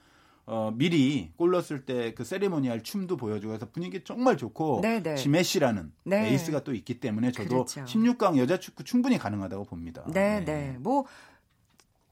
어, 0.47 0.71
미리 0.75 1.33
골 1.37 1.53
넣었을 1.53 1.87
때 1.87 2.13
그 2.15 2.23
세리머니할 2.25 2.83
춤도 2.83 3.17
보여주고 3.17 3.55
해서 3.55 3.67
분위기 3.73 4.03
정말 4.05 4.37
좋고 4.37 4.81
네, 4.83 5.03
네. 5.03 5.15
지메시라는 5.15 5.93
네. 6.05 6.29
에이스가 6.31 6.65
또 6.65 6.75
있기 6.75 7.01
때문에 7.01 7.33
저도 7.33 7.65
그렇죠. 7.65 7.85
16강 7.85 8.37
여자 8.39 8.59
축구 8.59 8.85
충분히 8.85 9.19
가능하다고 9.19 9.65
봅니다. 9.65 10.05
네, 10.13 10.45
네. 10.45 10.77
뭐, 10.81 11.07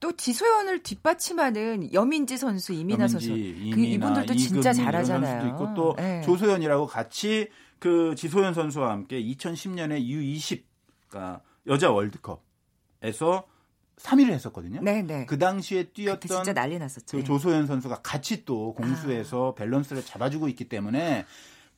또 0.01 0.13
지소연을 0.17 0.83
뒷받침하는 0.83 1.93
여민지 1.93 2.37
선수, 2.37 2.73
이민아 2.73 3.07
선수. 3.09 3.31
염인지, 3.31 3.71
그 3.71 3.81
이민아, 3.81 3.95
이분들도 4.11 4.35
진짜 4.35 4.73
잘하잖아요. 4.73 5.49
있고 5.49 5.75
또 5.75 5.95
네. 5.97 6.23
조소연이라고 6.23 6.87
같이 6.87 7.49
그 7.79 8.15
지소연 8.17 8.55
선수와 8.55 8.91
함께 8.91 9.23
2010년에 9.23 10.05
U20 10.05 10.63
그러니까 11.09 11.43
여자 11.67 11.91
월드컵에서 11.91 13.47
3위를 14.03 14.31
했었거든요. 14.33 14.81
네, 14.83 15.03
네. 15.03 15.27
그 15.27 15.39
당시에 15.39 15.85
뛰었던 15.85 16.21
진짜 16.21 16.53
난리 16.53 16.79
났었죠. 16.79 17.17
그 17.17 17.25
조소연 17.25 17.67
선수가 17.67 18.01
같이 18.03 18.45
또 18.45 18.75
공수에서 18.75 19.55
밸런스를 19.55 20.05
잡아주고 20.05 20.49
있기 20.49 20.69
때문에 20.69 21.25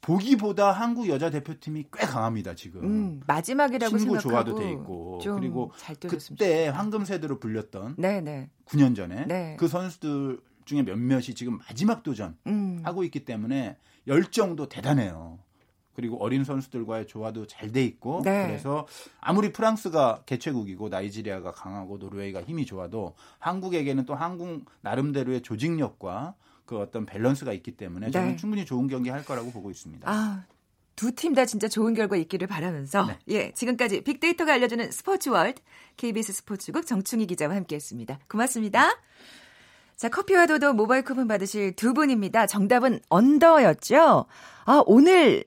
보기보다 0.00 0.72
한국 0.72 1.08
여자 1.08 1.30
대표팀이 1.30 1.86
꽤 1.92 2.06
강합니다 2.06 2.54
지금. 2.54 2.84
음, 2.84 3.20
마지막이라고 3.26 3.96
친구 3.96 4.20
생각하고 4.20 4.28
조화도 4.28 4.58
돼 4.58 4.70
있고 4.72 5.18
좀 5.22 5.40
그리고 5.40 5.72
그때 6.08 6.68
황금 6.68 7.04
세대로 7.04 7.38
불렸던 7.38 7.94
네, 7.98 8.20
네. 8.20 8.50
9년 8.66 8.94
전에 8.94 9.26
네. 9.26 9.56
그 9.58 9.66
선수들 9.66 10.40
중에 10.66 10.82
몇몇이 10.82 11.34
지금 11.34 11.58
마지막 11.58 12.02
도전 12.02 12.36
음. 12.46 12.80
하고 12.82 13.04
있기 13.04 13.24
때문에 13.24 13.76
열정도 14.06 14.68
대단해요. 14.68 15.38
그리고 15.94 16.22
어린 16.22 16.44
선수들과의 16.44 17.06
조화도 17.06 17.46
잘 17.46 17.72
돼 17.72 17.82
있고 17.84 18.22
네. 18.24 18.46
그래서 18.46 18.86
아무리 19.20 19.52
프랑스가 19.52 20.22
개최국이고 20.26 20.90
나이지리아가 20.90 21.50
강하고 21.52 21.98
노르웨이가 21.98 22.42
힘이 22.42 22.66
좋아도 22.66 23.14
한국에게는 23.38 24.04
또 24.04 24.14
한국 24.14 24.66
나름대로의 24.82 25.42
조직력과 25.42 26.34
그 26.66 26.78
어떤 26.78 27.04
밸런스가 27.06 27.52
있기 27.52 27.72
때문에 27.72 28.10
저는 28.10 28.28
네. 28.30 28.36
충분히 28.36 28.64
좋은 28.64 28.86
경기 28.86 29.10
할 29.10 29.24
거라고 29.24 29.50
보고 29.50 29.70
있습니다. 29.70 30.10
아, 30.10 30.44
두팀다 30.96 31.46
진짜 31.46 31.68
좋은 31.68 31.94
결과 31.94 32.16
있기를 32.16 32.46
바라면서 32.46 33.06
네. 33.06 33.18
예, 33.28 33.52
지금까지 33.52 34.02
빅데이터가 34.02 34.52
알려주는 34.52 34.90
스포츠 34.92 35.28
월드 35.30 35.60
KBS 35.96 36.32
스포츠국 36.32 36.86
정충희 36.86 37.26
기자와 37.26 37.54
함께했습니다. 37.56 38.20
고맙습니다. 38.28 38.90
자, 39.96 40.08
커피와 40.08 40.46
도도 40.46 40.72
모바일 40.72 41.04
쿠폰 41.04 41.28
받으실 41.28 41.74
두 41.76 41.94
분입니다. 41.94 42.46
정답은 42.46 43.00
언더였죠. 43.08 44.26
아, 44.64 44.82
오늘 44.86 45.44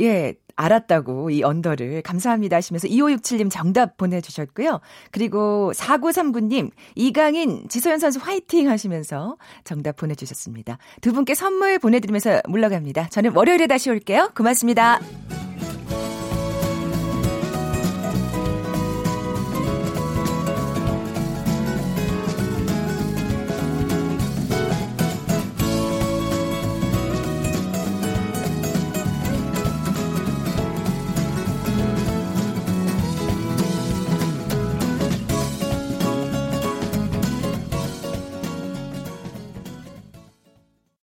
예, 0.00 0.34
알았다고 0.56 1.30
이 1.30 1.42
언더를 1.42 2.02
감사합니다 2.02 2.56
하시면서 2.56 2.88
2567님 2.88 3.50
정답 3.50 3.96
보내주셨고요. 3.96 4.80
그리고 5.10 5.72
4939님 5.74 6.70
이강인 6.94 7.68
지소연 7.68 7.98
선수 7.98 8.18
화이팅 8.20 8.68
하시면서 8.68 9.36
정답 9.64 9.96
보내주셨습니다. 9.96 10.78
두 11.00 11.12
분께 11.12 11.34
선물 11.34 11.78
보내드리면서 11.78 12.42
물러갑니다. 12.48 13.08
저는 13.08 13.34
월요일에 13.34 13.66
다시 13.66 13.90
올게요. 13.90 14.30
고맙습니다. 14.36 15.00